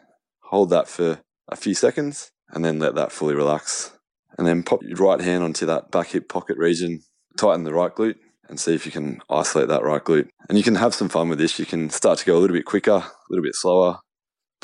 hold 0.44 0.70
that 0.70 0.88
for 0.88 1.20
a 1.48 1.56
few 1.56 1.74
seconds 1.74 2.30
and 2.50 2.64
then 2.64 2.78
let 2.78 2.94
that 2.94 3.12
fully 3.12 3.34
relax. 3.34 3.92
And 4.38 4.46
then 4.46 4.62
pop 4.62 4.82
your 4.82 4.96
right 4.96 5.20
hand 5.20 5.42
onto 5.42 5.66
that 5.66 5.90
back 5.90 6.08
hip 6.08 6.28
pocket 6.28 6.58
region, 6.58 7.00
tighten 7.36 7.64
the 7.64 7.74
right 7.74 7.94
glute 7.94 8.16
and 8.48 8.60
see 8.60 8.74
if 8.74 8.86
you 8.86 8.92
can 8.92 9.20
isolate 9.28 9.68
that 9.68 9.82
right 9.82 10.04
glute. 10.04 10.28
And 10.48 10.56
you 10.56 10.64
can 10.64 10.76
have 10.76 10.94
some 10.94 11.08
fun 11.08 11.28
with 11.28 11.38
this. 11.38 11.58
You 11.58 11.66
can 11.66 11.90
start 11.90 12.18
to 12.20 12.24
go 12.26 12.36
a 12.36 12.40
little 12.40 12.56
bit 12.56 12.64
quicker, 12.64 12.92
a 12.92 13.12
little 13.30 13.42
bit 13.42 13.54
slower, 13.54 13.98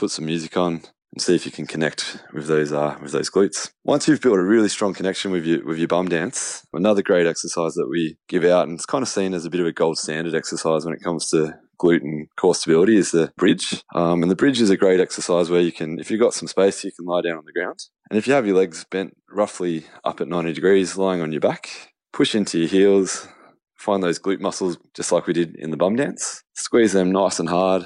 put 0.02 0.10
some 0.10 0.26
music 0.26 0.56
on 0.56 0.82
and 1.12 1.22
see 1.22 1.36
if 1.36 1.46
you 1.46 1.52
can 1.52 1.64
connect 1.64 2.18
with 2.32 2.48
those 2.48 2.72
uh, 2.72 2.98
with 3.00 3.12
those 3.12 3.30
glutes. 3.30 3.70
Once 3.84 4.08
you've 4.08 4.20
built 4.20 4.36
a 4.36 4.42
really 4.42 4.68
strong 4.68 4.92
connection 4.92 5.30
with 5.30 5.46
your 5.46 5.64
with 5.64 5.78
your 5.78 5.86
bum 5.86 6.08
dance, 6.08 6.66
another 6.72 7.02
great 7.02 7.24
exercise 7.24 7.74
that 7.74 7.88
we 7.88 8.16
give 8.28 8.44
out 8.44 8.66
and 8.66 8.74
it's 8.74 8.84
kind 8.84 9.02
of 9.02 9.08
seen 9.08 9.32
as 9.32 9.44
a 9.44 9.50
bit 9.50 9.60
of 9.60 9.66
a 9.66 9.72
gold 9.72 9.96
standard 9.96 10.34
exercise 10.34 10.84
when 10.84 10.92
it 10.92 11.04
comes 11.04 11.28
to 11.28 11.54
glute 11.80 12.00
and 12.00 12.26
core 12.36 12.56
stability 12.56 12.96
is 12.96 13.12
the 13.12 13.32
bridge. 13.36 13.84
Um, 13.94 14.22
and 14.22 14.30
the 14.30 14.34
bridge 14.34 14.60
is 14.60 14.70
a 14.70 14.76
great 14.76 14.98
exercise 14.98 15.50
where 15.50 15.60
you 15.60 15.70
can, 15.70 16.00
if 16.00 16.10
you've 16.10 16.20
got 16.20 16.34
some 16.34 16.48
space, 16.48 16.82
you 16.82 16.90
can 16.90 17.06
lie 17.06 17.22
down 17.22 17.38
on 17.38 17.44
the 17.44 17.52
ground. 17.52 17.78
And 18.10 18.18
if 18.18 18.26
you 18.26 18.32
have 18.32 18.46
your 18.46 18.56
legs 18.56 18.84
bent 18.90 19.16
roughly 19.30 19.86
up 20.04 20.20
at 20.20 20.28
90 20.28 20.52
degrees, 20.52 20.96
lying 20.96 21.20
on 21.20 21.32
your 21.32 21.40
back, 21.40 21.68
push 22.12 22.34
into 22.34 22.58
your 22.58 22.68
heels, 22.68 23.28
find 23.76 24.02
those 24.02 24.18
glute 24.18 24.40
muscles 24.40 24.78
just 24.94 25.12
like 25.12 25.26
we 25.26 25.32
did 25.32 25.56
in 25.56 25.70
the 25.70 25.76
bum 25.76 25.96
dance, 25.96 26.42
squeeze 26.54 26.92
them 26.92 27.10
nice 27.10 27.40
and 27.40 27.48
hard, 27.48 27.84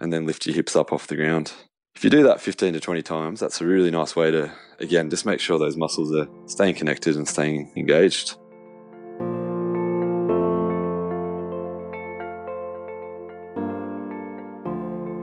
and 0.00 0.12
then 0.12 0.26
lift 0.26 0.46
your 0.46 0.54
hips 0.54 0.74
up 0.74 0.92
off 0.92 1.06
the 1.06 1.16
ground. 1.16 1.52
If 1.94 2.04
you 2.04 2.10
do 2.10 2.22
that 2.22 2.40
15 2.40 2.72
to 2.72 2.80
20 2.80 3.02
times, 3.02 3.40
that's 3.40 3.60
a 3.60 3.66
really 3.66 3.90
nice 3.90 4.16
way 4.16 4.30
to, 4.30 4.52
again, 4.78 5.10
just 5.10 5.26
make 5.26 5.40
sure 5.40 5.58
those 5.58 5.76
muscles 5.76 6.14
are 6.14 6.28
staying 6.46 6.76
connected 6.76 7.16
and 7.16 7.28
staying 7.28 7.70
engaged. 7.76 8.36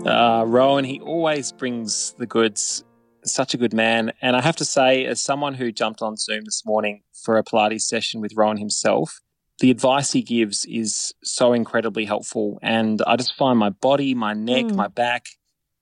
Uh, 0.05 0.45
Rowan, 0.45 0.85
he 0.85 0.99
always 1.01 1.51
brings 1.51 2.13
the 2.13 2.25
goods. 2.25 2.83
Such 3.25 3.53
a 3.53 3.57
good 3.57 3.73
man. 3.73 4.13
And 4.21 4.35
I 4.35 4.41
have 4.41 4.55
to 4.57 4.65
say, 4.65 5.05
as 5.05 5.19
someone 5.19 5.55
who 5.55 5.71
jumped 5.71 6.01
on 6.01 6.15
Zoom 6.15 6.45
this 6.45 6.65
morning 6.65 7.01
for 7.23 7.37
a 7.37 7.43
Pilates 7.43 7.81
session 7.81 8.21
with 8.21 8.33
Rowan 8.35 8.57
himself, 8.57 9.19
the 9.59 9.71
advice 9.71 10.11
he 10.11 10.21
gives 10.21 10.65
is 10.65 11.13
so 11.23 11.53
incredibly 11.53 12.05
helpful. 12.05 12.59
And 12.61 13.01
I 13.07 13.15
just 13.15 13.35
find 13.35 13.57
my 13.57 13.69
body, 13.69 14.13
my 14.13 14.33
neck, 14.33 14.65
mm. 14.65 14.75
my 14.75 14.87
back, 14.87 15.27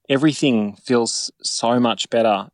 everything 0.08 0.76
feels 0.76 1.30
so 1.42 1.78
much 1.78 2.08
better. 2.10 2.48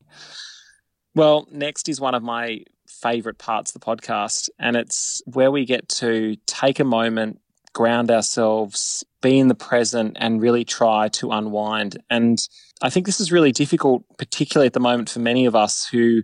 Well, 1.15 1.47
next 1.51 1.89
is 1.89 2.01
one 2.01 2.15
of 2.15 2.23
my 2.23 2.65
favorite 2.89 3.39
parts 3.39 3.75
of 3.75 3.81
the 3.81 3.85
podcast, 3.85 4.49
and 4.59 4.77
it's 4.77 5.23
where 5.27 5.51
we 5.51 5.65
get 5.65 5.89
to 5.89 6.37
take 6.47 6.81
a 6.81 6.85
moment 6.85 7.41
ground 7.73 8.11
ourselves, 8.11 9.05
be 9.21 9.39
in 9.39 9.49
the 9.49 9.55
present, 9.55 10.17
and 10.21 10.43
really 10.43 10.65
try 10.65 11.09
to 11.09 11.31
unwind. 11.31 11.97
And 12.11 12.39
I 12.83 12.91
think 12.91 13.07
this 13.07 13.21
is 13.21 13.33
really 13.33 13.53
difficult, 13.53 14.05
particularly 14.19 14.67
at 14.67 14.73
the 14.73 14.81
moment 14.81 15.11
for 15.11 15.21
many 15.21 15.47
of 15.47 15.55
us 15.57 15.87
who 15.87 16.23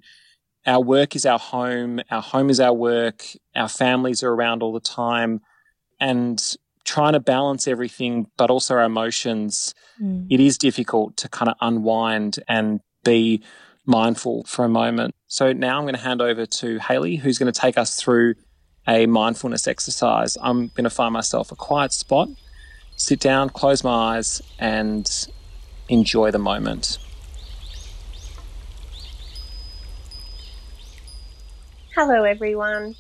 our 0.68 0.81
work 0.81 1.16
is 1.16 1.24
our 1.26 1.38
home, 1.38 2.00
our 2.11 2.22
home 2.22 2.50
is 2.50 2.61
our 2.61 2.74
work, 2.74 3.24
our 3.57 3.68
families 3.68 4.22
are 4.22 4.31
around 4.31 4.62
all 4.62 4.72
the 4.72 4.81
time. 4.81 5.40
And 5.98 6.40
trying 6.85 7.12
to 7.12 7.20
balance 7.20 7.68
everything, 7.68 8.26
but 8.38 8.50
also 8.50 8.74
our 8.74 8.85
emotions, 8.85 9.74
mm. 10.00 10.26
it 10.31 10.40
is 10.40 10.57
difficult 10.57 11.16
to 11.18 11.28
kind 11.28 11.50
of 11.50 11.57
unwind 11.61 12.38
and 12.48 12.81
be 13.04 13.42
mindful 13.85 14.44
for 14.44 14.64
a 14.64 14.68
moment. 14.68 15.14
So 15.26 15.52
now 15.52 15.76
I'm 15.76 15.85
going 15.85 15.94
to 15.94 16.00
hand 16.00 16.22
over 16.22 16.46
to 16.46 16.78
Haley, 16.78 17.16
who's 17.16 17.38
going 17.38 17.52
to 17.52 17.61
take 17.61 17.76
us 17.76 17.96
through 17.96 18.37
a 18.87 19.07
mindfulness 19.07 19.66
exercise. 19.66 20.38
I'm 20.40 20.68
going 20.68 20.85
to 20.85 20.90
find 20.90 21.12
myself 21.12 21.52
a 21.52 21.57
quiet 21.57 21.92
spot, 21.92 22.28
sit 22.96 23.20
down, 23.20 23.50
close 23.50 23.85
my 23.85 24.16
eyes, 24.16 24.40
and 24.59 25.28
enjoy 25.90 26.31
the 26.31 26.38
moment. 26.38 26.98
Hello, 32.00 32.22
everyone. 32.22 32.94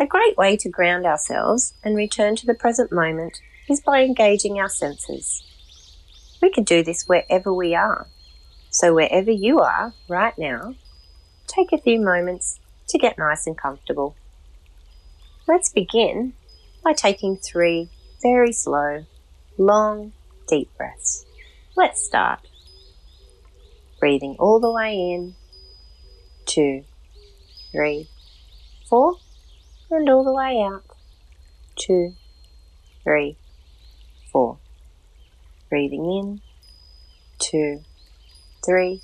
A 0.00 0.06
great 0.06 0.34
way 0.38 0.56
to 0.56 0.70
ground 0.70 1.04
ourselves 1.04 1.74
and 1.84 1.94
return 1.94 2.36
to 2.36 2.46
the 2.46 2.54
present 2.54 2.90
moment 2.90 3.38
is 3.68 3.82
by 3.82 4.00
engaging 4.00 4.58
our 4.58 4.70
senses. 4.70 5.42
We 6.40 6.50
can 6.50 6.64
do 6.64 6.82
this 6.82 7.04
wherever 7.06 7.52
we 7.52 7.74
are. 7.74 8.06
So, 8.70 8.94
wherever 8.94 9.30
you 9.30 9.58
are 9.60 9.92
right 10.08 10.32
now, 10.38 10.74
take 11.48 11.70
a 11.70 11.82
few 11.82 12.00
moments 12.00 12.58
to 12.88 12.96
get 12.96 13.18
nice 13.18 13.46
and 13.46 13.58
comfortable. 13.58 14.16
Let's 15.46 15.68
begin 15.68 16.32
by 16.82 16.94
taking 16.94 17.36
three 17.36 17.90
very 18.22 18.54
slow, 18.54 19.04
long, 19.58 20.14
deep 20.48 20.70
breaths. 20.78 21.26
Let's 21.76 22.02
start. 22.02 22.48
Breathing 23.98 24.36
all 24.38 24.60
the 24.60 24.72
way 24.72 24.94
in, 24.94 25.34
two, 26.46 26.84
three, 27.70 28.08
four 28.90 29.14
and 29.88 30.08
all 30.08 30.24
the 30.24 30.34
way 30.34 30.60
out. 30.60 30.82
Two, 31.76 32.14
three, 33.04 33.36
four. 34.32 34.58
Breathing 35.70 36.04
in, 36.04 36.40
two, 37.38 37.82
three, 38.66 39.00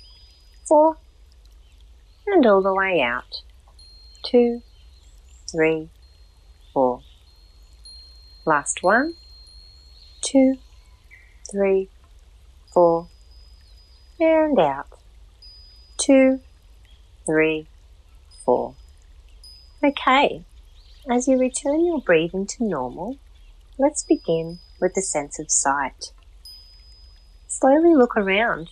four, 0.67 0.97
and 2.27 2.45
all 2.45 2.61
the 2.61 2.73
way 2.73 3.01
out. 3.01 3.41
Two, 4.23 4.61
three, 5.49 5.89
four. 6.73 7.01
Last 8.45 8.83
one, 8.83 9.13
two, 10.21 10.55
three, 11.49 11.89
four, 12.73 13.07
and 14.19 14.59
out. 14.59 14.87
Two, 15.97 16.41
three, 17.25 17.67
four. 18.43 18.75
Okay, 19.83 20.43
as 21.07 21.27
you 21.27 21.37
return 21.37 21.85
your 21.85 22.01
breathing 22.01 22.47
to 22.47 22.63
normal, 22.63 23.17
let's 23.77 24.03
begin 24.03 24.57
with 24.81 24.95
the 24.95 25.03
sense 25.03 25.37
of 25.37 25.51
sight. 25.51 26.13
Slowly 27.47 27.93
look 27.93 28.17
around 28.17 28.71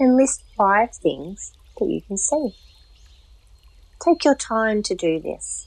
and 0.00 0.16
list 0.16 0.44
five 0.56 0.94
things 0.94 1.52
that 1.78 1.90
you 1.90 2.00
can 2.00 2.16
see. 2.16 2.54
Take 4.02 4.24
your 4.24 4.34
time 4.34 4.82
to 4.84 4.94
do 4.94 5.20
this. 5.20 5.66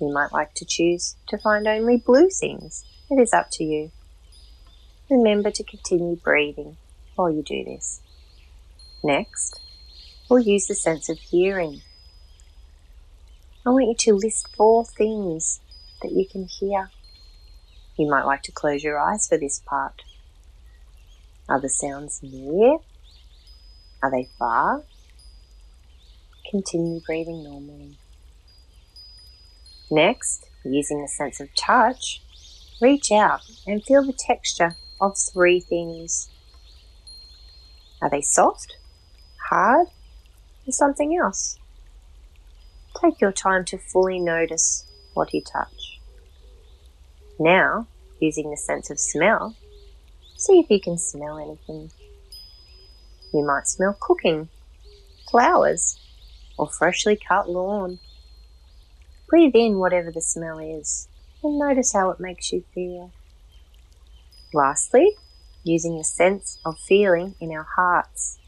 You 0.00 0.10
might 0.10 0.32
like 0.32 0.54
to 0.54 0.64
choose 0.64 1.16
to 1.28 1.36
find 1.36 1.66
only 1.68 1.98
blue 1.98 2.30
things. 2.30 2.86
It 3.10 3.20
is 3.20 3.34
up 3.34 3.48
to 3.52 3.64
you. 3.64 3.90
Remember 5.10 5.50
to 5.50 5.64
continue 5.64 6.16
breathing 6.16 6.78
while 7.14 7.30
you 7.30 7.42
do 7.42 7.62
this. 7.62 8.00
Next, 9.04 9.60
we'll 10.30 10.40
use 10.40 10.66
the 10.66 10.74
sense 10.74 11.10
of 11.10 11.18
hearing. 11.18 11.82
I 13.64 13.70
want 13.70 13.86
you 13.86 13.94
to 13.94 14.14
list 14.14 14.48
four 14.56 14.84
things 14.84 15.60
that 16.02 16.10
you 16.10 16.26
can 16.26 16.46
hear. 16.46 16.90
You 17.96 18.10
might 18.10 18.24
like 18.24 18.42
to 18.44 18.52
close 18.52 18.82
your 18.82 18.98
eyes 18.98 19.28
for 19.28 19.38
this 19.38 19.62
part. 19.64 20.02
Are 21.48 21.60
the 21.60 21.68
sounds 21.68 22.20
near? 22.22 22.78
Are 24.02 24.10
they 24.10 24.28
far? 24.36 24.82
Continue 26.50 27.00
breathing 27.06 27.44
normally. 27.44 27.98
Next, 29.90 30.48
using 30.64 31.00
the 31.00 31.08
sense 31.08 31.38
of 31.38 31.54
touch, 31.54 32.20
reach 32.80 33.12
out 33.12 33.42
and 33.64 33.84
feel 33.84 34.04
the 34.04 34.12
texture 34.12 34.76
of 35.00 35.16
three 35.16 35.60
things. 35.60 36.30
Are 38.00 38.10
they 38.10 38.22
soft, 38.22 38.76
hard, 39.50 39.86
or 40.66 40.72
something 40.72 41.16
else? 41.16 41.58
Take 43.00 43.20
your 43.20 43.32
time 43.32 43.64
to 43.66 43.78
fully 43.78 44.20
notice 44.20 44.84
what 45.14 45.32
you 45.32 45.40
touch. 45.40 46.00
Now, 47.38 47.86
using 48.20 48.50
the 48.50 48.56
sense 48.56 48.90
of 48.90 49.00
smell, 49.00 49.56
see 50.36 50.60
if 50.60 50.70
you 50.70 50.80
can 50.80 50.98
smell 50.98 51.38
anything. 51.38 51.90
You 53.32 53.44
might 53.44 53.66
smell 53.66 53.96
cooking, 53.98 54.48
flowers, 55.30 55.98
or 56.58 56.68
freshly 56.68 57.16
cut 57.16 57.48
lawn. 57.48 57.98
Breathe 59.28 59.54
in 59.54 59.78
whatever 59.78 60.10
the 60.10 60.20
smell 60.20 60.58
is 60.58 61.08
and 61.42 61.58
notice 61.58 61.92
how 61.92 62.10
it 62.10 62.20
makes 62.20 62.52
you 62.52 62.64
feel. 62.74 63.10
Lastly, 64.52 65.16
using 65.64 65.96
the 65.96 66.04
sense 66.04 66.58
of 66.64 66.78
feeling 66.78 67.34
in 67.40 67.50
our 67.52 67.66
hearts. 67.76 68.38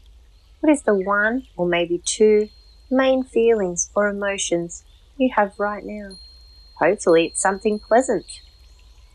What 0.59 0.71
is 0.71 0.83
the 0.83 0.95
one 0.95 1.47
or 1.57 1.65
maybe 1.65 2.01
two 2.05 2.49
main 2.89 3.23
feelings 3.23 3.89
or 3.95 4.07
emotions 4.07 4.83
you 5.17 5.31
have 5.35 5.59
right 5.59 5.83
now. 5.83 6.17
Hopefully, 6.79 7.27
it's 7.27 7.41
something 7.41 7.79
pleasant, 7.79 8.25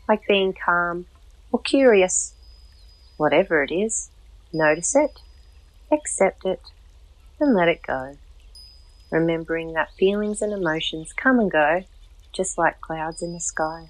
like 0.07 0.27
being 0.27 0.53
calm 0.53 1.05
or 1.51 1.59
curious. 1.59 2.33
Whatever 3.17 3.63
it 3.63 3.71
is, 3.71 4.09
notice 4.51 4.95
it, 4.95 5.21
accept 5.91 6.45
it, 6.45 6.61
and 7.39 7.53
let 7.55 7.67
it 7.67 7.81
go. 7.85 8.17
Remembering 9.11 9.73
that 9.73 9.93
feelings 9.97 10.41
and 10.41 10.53
emotions 10.53 11.13
come 11.13 11.39
and 11.39 11.51
go 11.51 11.83
just 12.33 12.57
like 12.57 12.81
clouds 12.81 13.21
in 13.21 13.33
the 13.33 13.39
sky. 13.39 13.89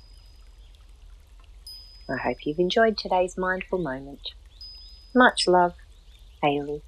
I 2.10 2.18
hope 2.18 2.38
you've 2.44 2.60
enjoyed 2.60 2.98
today's 2.98 3.38
mindful 3.38 3.78
moment. 3.80 4.32
Much 5.16 5.48
love, 5.48 5.76
Haley. 6.42 6.82